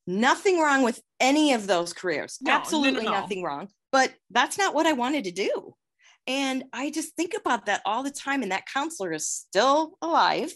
[0.07, 2.39] Nothing wrong with any of those careers.
[2.41, 3.67] No, Absolutely no, no, nothing wrong.
[3.91, 5.75] But that's not what I wanted to do.
[6.27, 8.43] And I just think about that all the time.
[8.43, 10.53] And that counselor is still alive.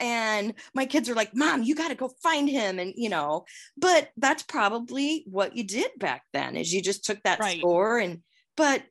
[0.00, 2.78] And my kids are like, Mom, you got to go find him.
[2.78, 3.44] And, you know,
[3.76, 7.58] but that's probably what you did back then is you just took that right.
[7.58, 8.22] score and,
[8.56, 8.82] but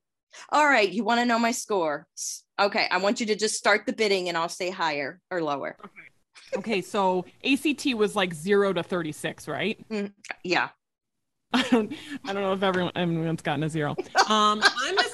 [0.50, 2.08] all right, you want to know my score?
[2.60, 5.78] Okay, I want you to just start the bidding and I'll say higher or lower.
[5.84, 6.08] Okay.
[6.56, 9.84] Okay, so ACT was like zero to 36, right?
[9.90, 10.70] Mm, yeah.
[11.54, 11.94] I don't,
[12.26, 13.96] I don't know if everyone, everyone's gotten a zero.
[14.30, 15.07] Um, I'm say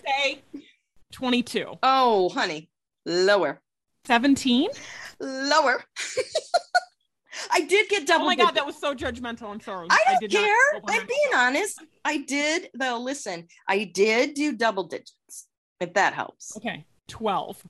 [1.13, 1.79] 22.
[1.81, 2.69] Oh, honey,
[3.05, 3.61] lower.
[4.05, 4.69] 17?
[5.19, 5.83] Lower.
[7.51, 8.25] I did get double.
[8.25, 9.49] Oh my god, that was so judgmental.
[9.49, 9.87] I'm sorry.
[9.89, 10.81] I don't I care.
[10.87, 11.81] I'm being honest.
[12.05, 12.99] I did though.
[12.99, 15.47] Listen, I did do double digits.
[15.79, 16.55] If that helps.
[16.57, 17.61] Okay, twelve.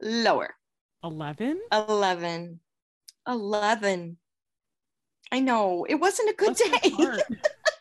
[0.00, 0.54] Lower.
[1.02, 1.60] Eleven.
[1.70, 2.60] Eleven.
[3.28, 4.16] Eleven.
[5.30, 7.22] I know it wasn't a good That's day.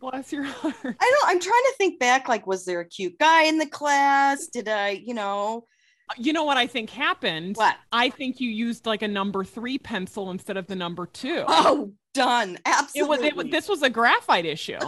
[0.00, 0.74] Bless your heart.
[0.84, 1.28] I don't.
[1.28, 2.28] I'm trying to think back.
[2.28, 4.46] Like, was there a cute guy in the class?
[4.46, 5.66] Did I, you know?
[6.08, 7.56] Uh, you know what I think happened?
[7.56, 7.76] What?
[7.92, 11.44] I think you used like a number three pencil instead of the number two.
[11.46, 12.58] Oh, done.
[12.64, 13.28] Absolutely.
[13.28, 13.46] It was.
[13.46, 14.78] It, this was a graphite issue.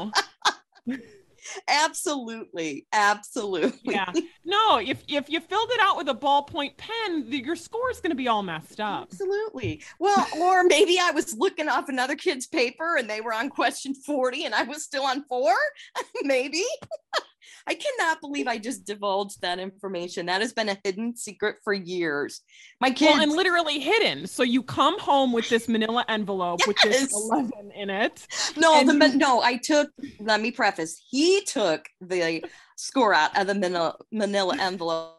[1.69, 3.95] absolutely absolutely.
[3.95, 4.13] Yeah.
[4.45, 8.01] No if if you filled it out with a ballpoint pen the, your score is
[8.01, 9.09] going to be all messed up.
[9.13, 9.83] Absolutely.
[9.99, 13.95] Well or maybe i was looking off another kid's paper and they were on question
[13.95, 15.55] 40 and i was still on four?
[16.23, 16.65] Maybe
[17.67, 20.27] I cannot believe I just divulged that information.
[20.27, 22.41] That has been a hidden secret for years.
[22.81, 24.27] My kids well, and literally hidden.
[24.27, 26.69] So you come home with this manila envelope yes.
[26.69, 28.27] with this 11 in it.
[28.57, 29.91] No, the, you- no, I took,
[30.21, 32.45] let me preface, he took the
[32.77, 35.17] score out of the manila, manila envelope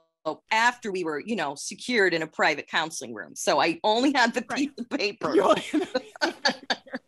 [0.51, 3.35] after we were, you know, secured in a private counseling room.
[3.35, 4.57] So I only had the right.
[4.57, 5.35] piece of paper.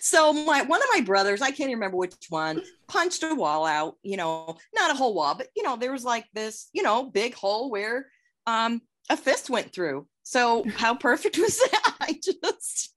[0.00, 3.96] so my one of my brothers, I can't remember which one, punched a wall out,
[4.02, 7.04] you know, not a whole wall, but you know, there was like this, you know,
[7.04, 8.06] big hole where
[8.46, 10.06] um a fist went through.
[10.22, 11.94] So how perfect was that?
[12.00, 12.92] I just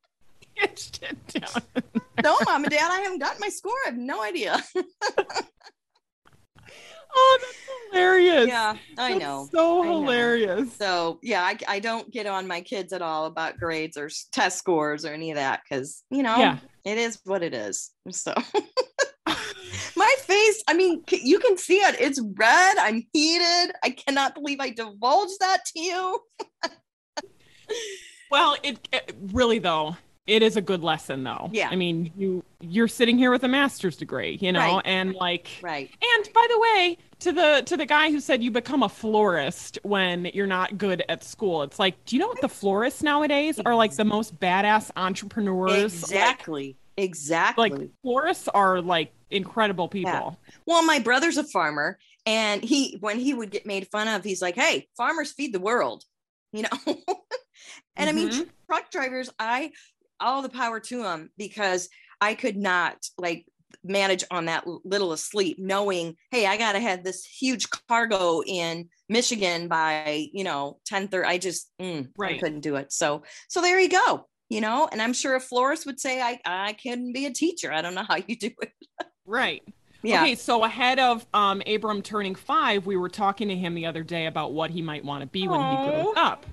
[0.62, 1.62] itched it down.
[2.22, 3.72] no, mom and dad, I haven't gotten my score.
[3.86, 4.62] I have no idea.
[7.14, 7.58] Oh, that's
[7.90, 8.48] hilarious.
[8.48, 9.48] Yeah, I that's know.
[9.52, 10.60] So I hilarious.
[10.60, 10.86] Know.
[10.86, 14.58] So, yeah, I, I don't get on my kids at all about grades or test
[14.58, 16.58] scores or any of that because, you know, yeah.
[16.84, 17.90] it is what it is.
[18.10, 18.34] So,
[19.96, 21.96] my face, I mean, you can see it.
[22.00, 22.78] It's red.
[22.78, 23.74] I'm heated.
[23.82, 26.18] I cannot believe I divulged that to you.
[28.30, 29.96] well, it, it really, though,
[30.26, 33.48] it is a good lesson though yeah i mean you you're sitting here with a
[33.48, 34.82] master's degree you know right.
[34.84, 38.50] and like right and by the way to the to the guy who said you
[38.50, 42.40] become a florist when you're not good at school it's like do you know what
[42.40, 48.80] the florists nowadays are like the most badass entrepreneurs exactly like, exactly like florists are
[48.80, 50.52] like incredible people yeah.
[50.66, 54.42] well my brother's a farmer and he when he would get made fun of he's
[54.42, 56.04] like hey farmers feed the world
[56.52, 58.08] you know and mm-hmm.
[58.08, 58.42] i mean mm-hmm.
[58.66, 59.70] truck drivers i
[60.22, 61.88] all the power to them because
[62.20, 63.46] I could not like
[63.84, 69.66] manage on that little asleep knowing hey i gotta have this huge cargo in michigan
[69.66, 72.36] by you know 10 30 i just mm, right.
[72.36, 72.92] i couldn't do it.
[72.92, 74.88] So so there you go you know?
[74.92, 77.94] And i'm sure a florist would say i i can be a teacher i don't
[77.94, 78.72] know how you do it.
[79.24, 79.62] Right.
[80.02, 80.22] Yeah.
[80.22, 84.02] Okay, so ahead of um, Abram turning five, we were talking to him the other
[84.02, 86.44] day about what he might want to be when he grows up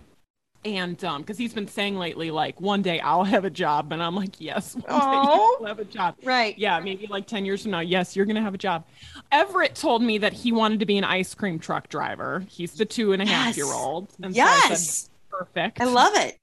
[0.66, 4.04] and um because he's been saying lately like one day i'll have a job and
[4.04, 5.36] i'm like yes one Aww.
[5.36, 6.16] you'll have a job.
[6.24, 6.58] Right.
[6.58, 8.86] Yeah maybe like 10 years from now yes you're gonna have a job.
[9.32, 12.44] Everett told me that he wanted to be an ice cream truck driver.
[12.50, 13.58] He's the two and a half yes.
[13.58, 14.10] year old.
[14.22, 15.82] And yes so I perfect.
[15.82, 16.38] I love it.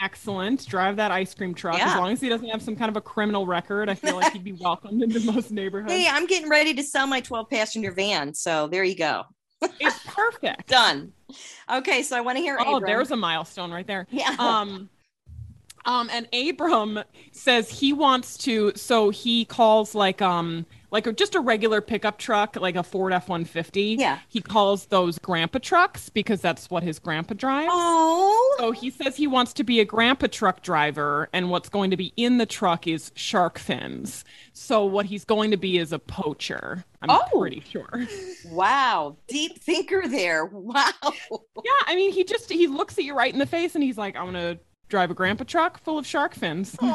[0.00, 0.64] Excellent.
[0.66, 1.76] Drive that ice cream truck.
[1.76, 1.90] Yeah.
[1.90, 4.32] as long as he doesn't have some kind of a criminal record i feel like
[4.32, 5.92] he'd be welcomed into most neighborhoods.
[5.92, 9.24] Hey i'm getting ready to sell my 12 passenger van so there you go
[9.62, 11.12] it's perfect done
[11.70, 12.58] Okay, so I want to hear.
[12.58, 12.88] Oh, Abram.
[12.88, 14.06] there's a milestone right there.
[14.10, 14.34] Yeah.
[14.38, 14.88] Um,
[15.84, 17.00] um, and Abram
[17.32, 18.72] says he wants to.
[18.76, 23.12] So he calls like um like a, just a regular pickup truck, like a Ford
[23.12, 23.96] F one fifty.
[23.98, 24.18] Yeah.
[24.28, 27.70] He calls those grandpa trucks because that's what his grandpa drives.
[27.72, 28.56] Oh.
[28.58, 31.96] So he says he wants to be a grandpa truck driver, and what's going to
[31.96, 34.24] be in the truck is shark fins.
[34.52, 36.84] So what he's going to be is a poacher.
[37.02, 37.22] I'm oh.
[37.38, 38.06] pretty sure.
[38.50, 39.16] Wow.
[39.28, 40.44] Deep thinker there.
[40.46, 40.90] Wow.
[41.64, 43.98] Yeah, I mean he just he looks at you right in the face and he's
[43.98, 44.58] like, I'm gonna
[44.88, 46.76] drive a grandpa truck full of shark fins.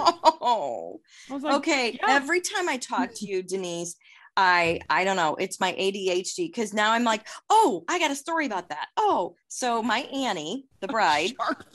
[0.46, 1.00] Oh.
[1.30, 1.92] Like, okay.
[1.94, 2.16] Yeah.
[2.16, 3.96] Every time I talk to you, Denise,
[4.36, 8.16] I I don't know, it's my ADHD because now I'm like, oh, I got a
[8.16, 8.88] story about that.
[8.98, 11.32] Oh, so my Annie, the bride,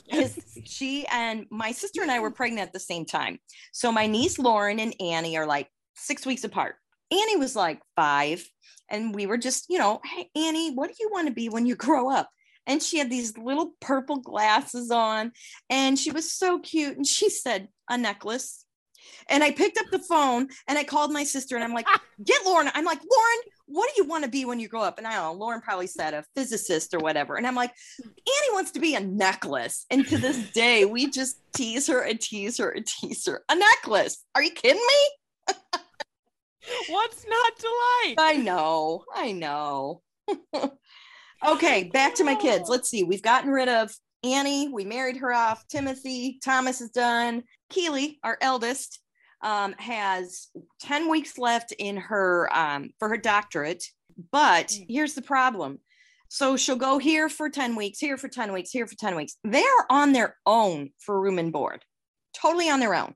[0.07, 3.39] is she and my sister and I were pregnant at the same time.
[3.71, 6.75] So my niece Lauren and Annie are like six weeks apart.
[7.11, 8.47] Annie was like five,
[8.91, 11.65] and we were just, you know, hey Annie, what do you want to be when
[11.65, 12.29] you grow up?
[12.69, 15.31] And she had these little purple glasses on
[15.69, 18.65] and she was so cute and she said a necklace
[19.29, 21.87] and i picked up the phone and i called my sister and i'm like
[22.23, 24.97] get lauren i'm like lauren what do you want to be when you grow up
[24.97, 28.53] and i don't know lauren probably said a physicist or whatever and i'm like annie
[28.53, 32.57] wants to be a necklace and to this day we just tease her and tease
[32.57, 35.55] her and tease her a necklace are you kidding me
[36.89, 37.67] What's not to
[38.05, 38.15] like?
[38.19, 39.03] I know.
[39.13, 40.01] I know.
[41.45, 42.69] Okay, back to my kids.
[42.69, 43.03] Let's see.
[43.03, 43.93] We've gotten rid of
[44.23, 44.67] Annie.
[44.67, 45.65] We married her off.
[45.67, 47.43] Timothy, Thomas is done.
[47.69, 48.99] Keely, our eldest,
[49.41, 50.47] um, has
[50.81, 53.83] 10 weeks left in her um, for her doctorate.
[54.31, 54.85] But mm.
[54.89, 55.79] here's the problem.
[56.27, 59.37] So she'll go here for 10 weeks, here for 10 weeks, here for 10 weeks.
[59.43, 61.83] They're on their own for room and board,
[62.33, 63.15] totally on their own.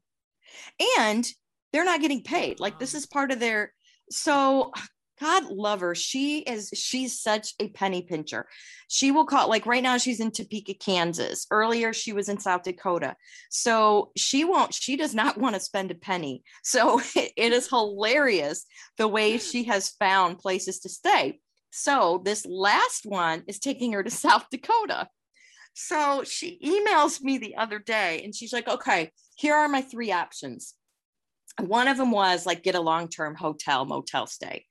[0.97, 1.27] And
[1.71, 2.59] they're not getting paid.
[2.59, 3.73] Like this is part of their
[4.09, 4.71] so
[5.19, 5.95] God love her.
[5.95, 8.47] She is, she's such a penny pincher.
[8.87, 11.45] She will call, like right now, she's in Topeka, Kansas.
[11.51, 13.15] Earlier, she was in South Dakota.
[13.49, 16.43] So she won't, she does not want to spend a penny.
[16.63, 18.65] So it is hilarious
[18.97, 21.39] the way she has found places to stay.
[21.71, 25.07] So this last one is taking her to South Dakota.
[25.73, 30.11] So she emails me the other day and she's like, okay, here are my three
[30.11, 30.75] options.
[31.59, 34.65] One of them was like get a long term hotel, motel stay.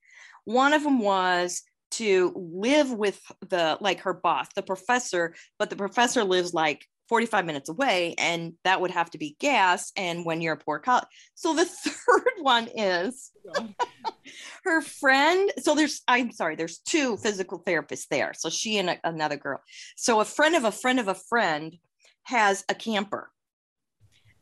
[0.44, 1.62] One of them was
[1.92, 7.44] to live with the like her boss, the professor, but the professor lives like 45
[7.44, 11.04] minutes away and that would have to be gas and when you're a poor college
[11.34, 13.32] so the third one is
[14.64, 18.98] her friend so there's i'm sorry there's two physical therapists there so she and a,
[19.04, 19.60] another girl
[19.94, 21.76] so a friend of a friend of a friend
[22.22, 23.30] has a camper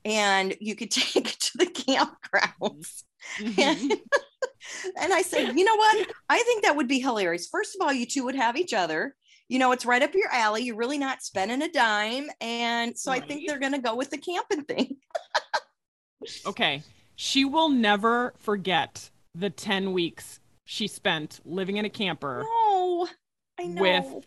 [0.05, 3.03] and you could take it to the campgrounds
[3.41, 3.61] mm-hmm.
[3.61, 3.93] and,
[5.01, 6.09] and I said, you know what?
[6.29, 7.49] I think that would be hilarious.
[7.49, 9.15] First of all, you two would have each other.
[9.49, 10.63] You know, it's right up your alley.
[10.63, 12.31] You're really not spending a dime.
[12.41, 13.23] And so right.
[13.23, 14.97] I think they're going to go with the camping thing.
[16.47, 16.83] okay.
[17.17, 22.45] She will never forget the 10 weeks she spent living in a camper.
[22.45, 23.09] No,
[23.59, 23.83] I know.
[23.83, 24.25] With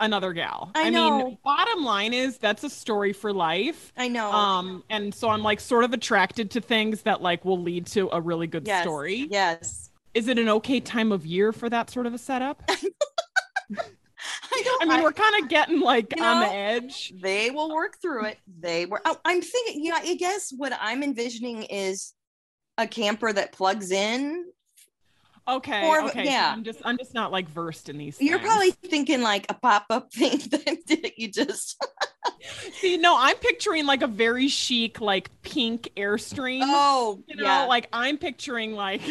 [0.00, 0.70] another gal.
[0.74, 3.92] I, I mean, bottom line is that's a story for life.
[3.96, 4.30] I know.
[4.30, 8.08] Um, and so I'm like sort of attracted to things that like will lead to
[8.12, 9.26] a really good yes, story.
[9.30, 9.90] Yes.
[10.14, 12.62] Is it an okay time of year for that sort of a setup?
[12.70, 17.12] I, don't, I mean, I, we're kind of getting like you know, on the edge.
[17.20, 18.38] They will work through it.
[18.60, 19.00] They were.
[19.04, 19.84] Oh, I'm thinking.
[19.84, 22.14] Yeah, I guess what I'm envisioning is
[22.78, 24.46] a camper that plugs in
[25.48, 26.02] Okay.
[26.06, 26.24] Okay.
[26.24, 26.50] Yeah.
[26.50, 28.20] So I'm just I'm just not like versed in these.
[28.20, 31.82] You're probably thinking like a pop-up thing that you just
[32.80, 36.60] See, no, I'm picturing like a very chic, like pink airstream.
[36.64, 37.64] Oh, you know, yeah.
[37.64, 39.02] like I'm picturing like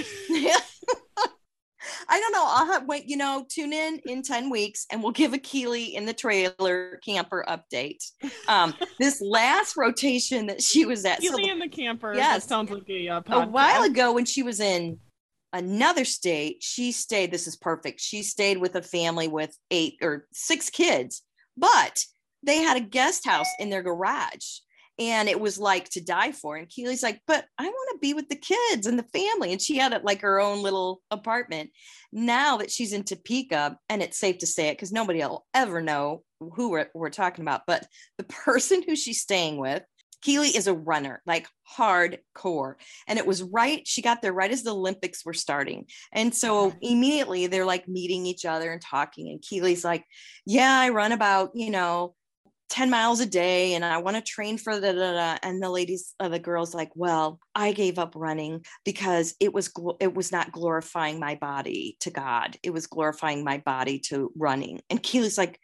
[2.09, 2.43] I don't know.
[2.45, 5.95] I'll have wait, you know, tune in in 10 weeks and we'll give a Keely
[5.95, 8.03] in the trailer camper update.
[8.47, 12.13] Um, this last rotation that she was at Keely so, in the camper.
[12.15, 12.43] Yes.
[12.43, 14.99] That sounds like a, uh, a while ago when she was in
[15.55, 20.27] another state she stayed this is perfect she stayed with a family with eight or
[20.33, 21.21] six kids
[21.55, 22.03] but
[22.43, 24.59] they had a guest house in their garage
[24.99, 28.13] and it was like to die for and keely's like but i want to be
[28.13, 31.69] with the kids and the family and she had it like her own little apartment.
[32.11, 35.81] Now that she's in topeka and it's safe to say it because nobody will ever
[35.81, 37.87] know who we're, we're talking about but
[38.17, 39.83] the person who she's staying with
[40.21, 41.47] Keely is a runner, like
[41.77, 42.75] hardcore.
[43.07, 45.85] And it was right, she got there right as the Olympics were starting.
[46.11, 49.29] And so immediately they're like meeting each other and talking.
[49.29, 50.05] And Keely's like,
[50.45, 52.15] Yeah, I run about, you know,
[52.69, 55.37] 10 miles a day and I want to train for the, da, da.
[55.43, 59.71] and the ladies, uh, the girls like, well, I gave up running because it was,
[59.99, 62.57] it was not glorifying my body to God.
[62.63, 64.81] It was glorifying my body to running.
[64.89, 65.59] And Keely's like,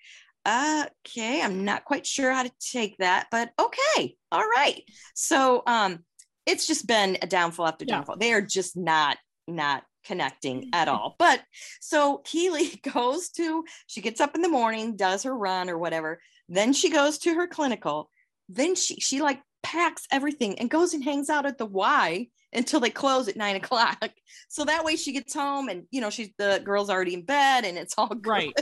[0.47, 4.81] okay, I'm not quite sure how to take that, but okay, all right.
[5.13, 5.99] So um,
[6.45, 8.17] it's just been a downfall after downfall.
[8.19, 8.27] Yeah.
[8.27, 11.15] They are just not not connecting at all.
[11.19, 11.41] But
[11.79, 16.19] so Keely goes to, she gets up in the morning, does her run or whatever.
[16.49, 18.09] Then she goes to her clinical.
[18.49, 22.79] Then she she like packs everything and goes and hangs out at the Y until
[22.79, 24.09] they close at nine o'clock.
[24.49, 27.63] So that way she gets home and you know she's the girl's already in bed
[27.63, 28.27] and it's all good.
[28.27, 28.59] right.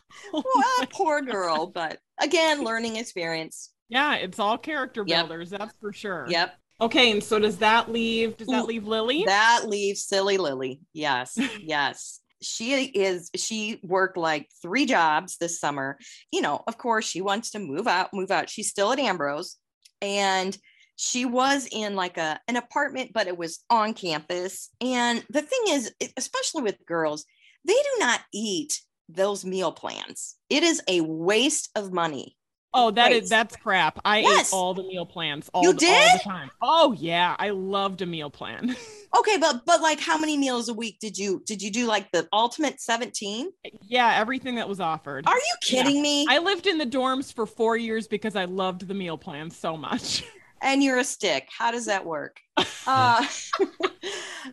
[0.32, 3.70] well, oh poor girl, but again, learning experience.
[3.88, 5.60] Yeah, it's all character builders, yep.
[5.60, 6.26] that's for sure.
[6.28, 6.54] Yep.
[6.80, 9.24] Okay, and so does that leave does that leave Lily?
[9.26, 10.80] That leaves silly Lily.
[10.92, 11.38] Yes.
[11.60, 12.20] yes.
[12.40, 15.98] She is she worked like three jobs this summer.
[16.32, 18.50] You know, of course, she wants to move out, move out.
[18.50, 19.58] She's still at Ambrose
[20.02, 20.58] and
[20.96, 25.60] she was in like a an apartment but it was on campus and the thing
[25.68, 27.24] is especially with girls
[27.66, 28.80] they do not eat
[29.14, 30.36] those meal plans.
[30.48, 32.36] It is a waste of money.
[32.74, 33.24] Oh, that waste.
[33.24, 33.98] is that's crap.
[34.04, 34.48] I yes.
[34.48, 36.10] ate all the meal plans all, you the, did?
[36.10, 36.50] all the time.
[36.62, 38.74] Oh yeah, I loved a meal plan.
[39.18, 42.10] okay, but but like how many meals a week did you did you do like
[42.12, 43.50] the ultimate 17?
[43.82, 45.26] Yeah, everything that was offered.
[45.26, 46.02] Are you kidding yeah.
[46.02, 46.26] me?
[46.30, 49.76] I lived in the dorms for 4 years because I loved the meal plan so
[49.76, 50.24] much.
[50.64, 51.48] And you're a stick.
[51.50, 52.38] How does that work?
[52.86, 53.26] uh,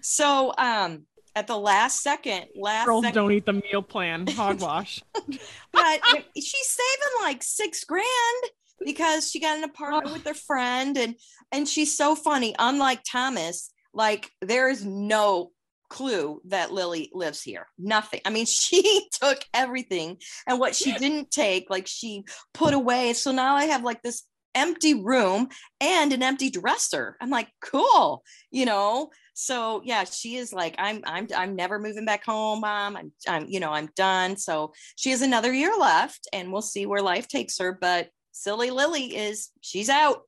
[0.01, 1.05] so um
[1.39, 2.45] at the last second.
[2.55, 3.15] Last girls second.
[3.15, 4.27] don't eat the meal plan.
[4.27, 5.01] Hogwash.
[5.71, 6.01] but
[6.35, 8.43] she's saving like six grand
[8.85, 11.15] because she got an apartment with her friend, and
[11.51, 12.53] and she's so funny.
[12.59, 15.51] Unlike Thomas, like there is no
[15.89, 17.67] clue that Lily lives here.
[17.77, 18.19] Nothing.
[18.25, 23.13] I mean, she took everything, and what she didn't take, like she put away.
[23.13, 24.23] So now I have like this
[24.59, 25.49] empty room
[25.79, 27.17] and an empty dresser.
[27.21, 29.09] I'm like, cool, you know.
[29.33, 32.97] So yeah, she is like, I'm I'm I'm never moving back home, mom.
[32.97, 34.35] I'm I'm you know I'm done.
[34.35, 37.77] So she has another year left, and we'll see where life takes her.
[37.79, 40.23] But silly Lily is she's out.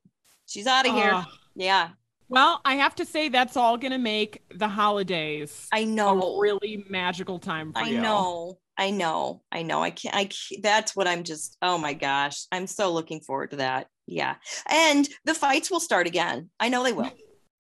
[0.48, 1.26] She's out of uh, here.
[1.56, 1.90] Yeah.
[2.30, 5.68] Well, I have to say that's all going to make the holidays.
[5.74, 7.98] I know a really magical time for I you.
[7.98, 8.60] I know.
[8.82, 9.44] I know.
[9.52, 9.84] I know.
[9.84, 10.16] I can't.
[10.16, 11.56] I can't, that's what I'm just.
[11.62, 13.86] Oh my gosh, I'm so looking forward to that.
[14.08, 14.38] Yeah,
[14.68, 16.50] and the fights will start again.
[16.60, 17.12] I know they will.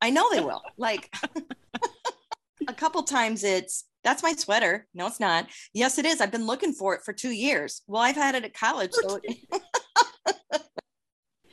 [0.01, 0.63] I know they will.
[0.79, 1.13] Like
[2.67, 4.87] a couple times, it's that's my sweater.
[4.95, 5.45] No, it's not.
[5.75, 6.21] Yes, it is.
[6.21, 7.83] I've been looking for it for two years.
[7.85, 9.19] Well, I've had it at college, so.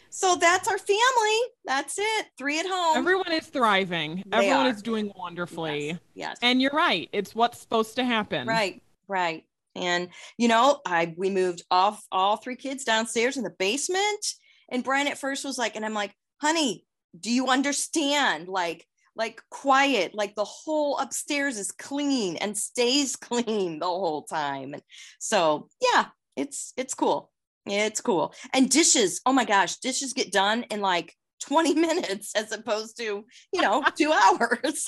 [0.09, 1.41] so that's our family.
[1.67, 2.27] That's it.
[2.39, 2.97] Three at home.
[2.97, 4.25] Everyone is thriving.
[4.29, 4.71] They Everyone are.
[4.71, 5.89] is doing wonderfully.
[5.89, 5.99] Yes.
[6.15, 6.39] yes.
[6.41, 7.11] And you're right.
[7.13, 8.49] It's what's supposed to happen.
[8.49, 8.81] Right.
[9.09, 9.45] Right.
[9.79, 14.27] And you know, I we moved off all three kids downstairs in the basement.
[14.71, 16.85] And Brian at first was like, and I'm like, honey,
[17.19, 18.49] do you understand?
[18.49, 18.87] Like,
[19.17, 24.75] like quiet, like the whole upstairs is clean and stays clean the whole time.
[24.75, 24.83] And
[25.19, 26.07] so yeah,
[26.37, 27.31] it's it's cool.
[27.67, 28.33] It's cool.
[28.55, 33.25] And dishes, oh my gosh, dishes get done in like 20 minutes as opposed to,
[33.53, 34.87] you know, two hours.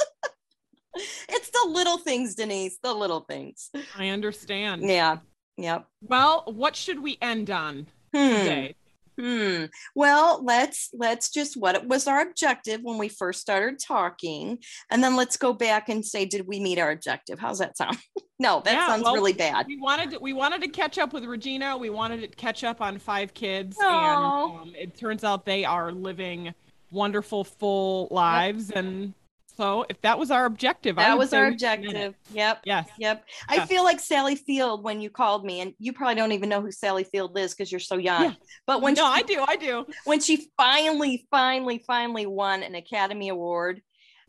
[0.94, 3.70] It's the little things, Denise, the little things.
[3.96, 4.82] I understand.
[4.82, 5.18] Yeah.
[5.56, 5.86] Yep.
[6.02, 8.28] Well, what should we end on hmm.
[8.28, 8.74] today?
[9.20, 9.64] Hmm.
[9.94, 14.58] Well, let's let's just what was our objective when we first started talking,
[14.90, 17.38] and then let's go back and say, did we meet our objective?
[17.38, 17.98] How's that sound?
[18.38, 19.66] no, that yeah, sounds well, really bad.
[19.66, 21.76] We wanted to, we wanted to catch up with Regina.
[21.76, 23.82] We wanted to catch up on five kids, Aww.
[23.82, 26.54] and um, it turns out they are living
[26.90, 28.78] wonderful, full lives, yep.
[28.78, 29.12] and
[29.60, 32.14] so if that was our objective, that was our objective.
[32.32, 32.62] Yep.
[32.64, 32.88] Yes.
[32.98, 33.26] Yep.
[33.46, 36.62] I feel like Sally Field when you called me, and you probably don't even know
[36.62, 38.22] who Sally Field is because you're so young.
[38.22, 38.34] Yeah.
[38.66, 39.86] But when no, she, I do, I do.
[40.04, 43.82] When she finally, finally, finally won an Academy Award,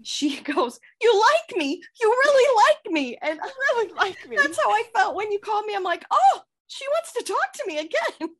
[0.03, 1.81] she goes, "You like me?
[2.01, 4.35] You really like me?" And I really like me.
[4.35, 5.75] That's how I felt when you called me.
[5.75, 8.35] I'm like, "Oh, she wants to talk to me again."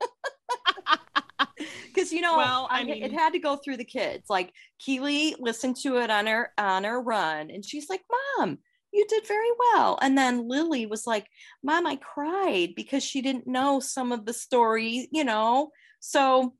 [1.88, 4.26] because you know well, I mean, it had to go through the kids.
[4.30, 8.02] Like keely listened to it on her on her run and she's like
[8.38, 8.58] mom
[8.94, 9.98] you did very well.
[10.02, 11.28] And then lily was like
[11.64, 15.70] mom i cried because she didn't know some of the story you know?
[16.00, 16.54] So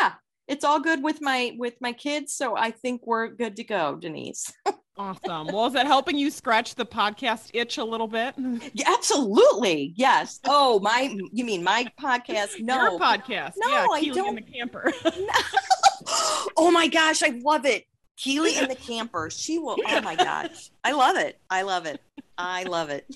[0.00, 0.12] yeah
[0.48, 3.96] it's all good with my with my kids so i think we're good to go
[3.96, 4.52] denise
[4.98, 5.46] Awesome.
[5.46, 8.34] Well, is that helping you scratch the podcast itch a little bit?
[8.74, 9.92] Yeah, absolutely.
[9.96, 10.40] Yes.
[10.44, 12.60] Oh, my, you mean my podcast?
[12.60, 12.90] No.
[12.90, 13.52] Your podcast.
[13.56, 14.34] No, yeah, I don't.
[14.36, 14.92] the camper.
[16.56, 17.84] oh my gosh, I love it.
[18.16, 19.30] Keely and the camper.
[19.30, 19.76] She will.
[19.86, 20.70] Oh my gosh.
[20.84, 21.38] I love it.
[21.50, 22.00] I love it.
[22.38, 23.06] I love it.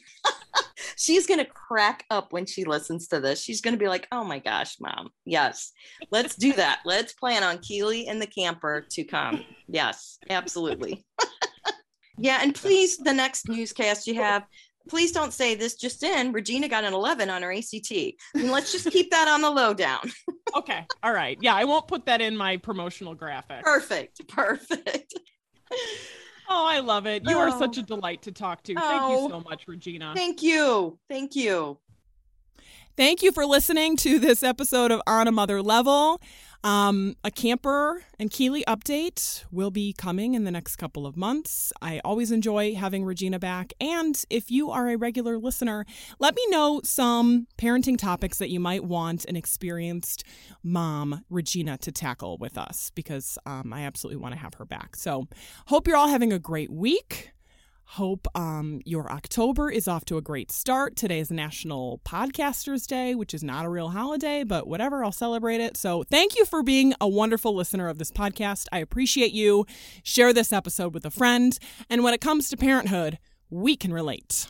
[0.96, 3.40] She's going to crack up when she listens to this.
[3.42, 5.10] She's going to be like, oh my gosh, mom.
[5.24, 5.72] Yes.
[6.10, 6.80] Let's do that.
[6.84, 9.44] Let's plan on Keely and the camper to come.
[9.68, 11.04] Yes, absolutely.
[12.18, 14.46] Yeah, and please, the next newscast you have,
[14.88, 16.32] please don't say this just in.
[16.32, 17.92] Regina got an 11 on her ACT.
[18.34, 20.10] And let's just keep that on the lowdown.
[20.56, 20.86] okay.
[21.02, 21.38] All right.
[21.40, 23.62] Yeah, I won't put that in my promotional graphic.
[23.62, 24.26] Perfect.
[24.28, 25.14] Perfect.
[26.48, 27.24] Oh, I love it.
[27.28, 27.40] You oh.
[27.40, 27.80] are such oh.
[27.80, 28.74] a delight to talk to.
[28.74, 29.24] Thank oh.
[29.24, 30.12] you so much, Regina.
[30.14, 30.98] Thank you.
[31.08, 31.78] Thank you.
[32.96, 36.20] Thank you for listening to this episode of On a Mother Level.
[36.66, 41.72] Um, a camper and Keely update will be coming in the next couple of months.
[41.80, 43.72] I always enjoy having Regina back.
[43.80, 45.86] And if you are a regular listener,
[46.18, 50.24] let me know some parenting topics that you might want an experienced
[50.64, 54.96] mom, Regina, to tackle with us because um, I absolutely want to have her back.
[54.96, 55.28] So,
[55.68, 57.30] hope you're all having a great week.
[57.90, 60.96] Hope um, your October is off to a great start.
[60.96, 65.60] Today is National Podcasters Day, which is not a real holiday, but whatever, I'll celebrate
[65.60, 65.76] it.
[65.76, 68.66] So, thank you for being a wonderful listener of this podcast.
[68.72, 69.66] I appreciate you.
[70.02, 71.56] Share this episode with a friend.
[71.88, 73.18] And when it comes to parenthood,
[73.50, 74.48] we can relate.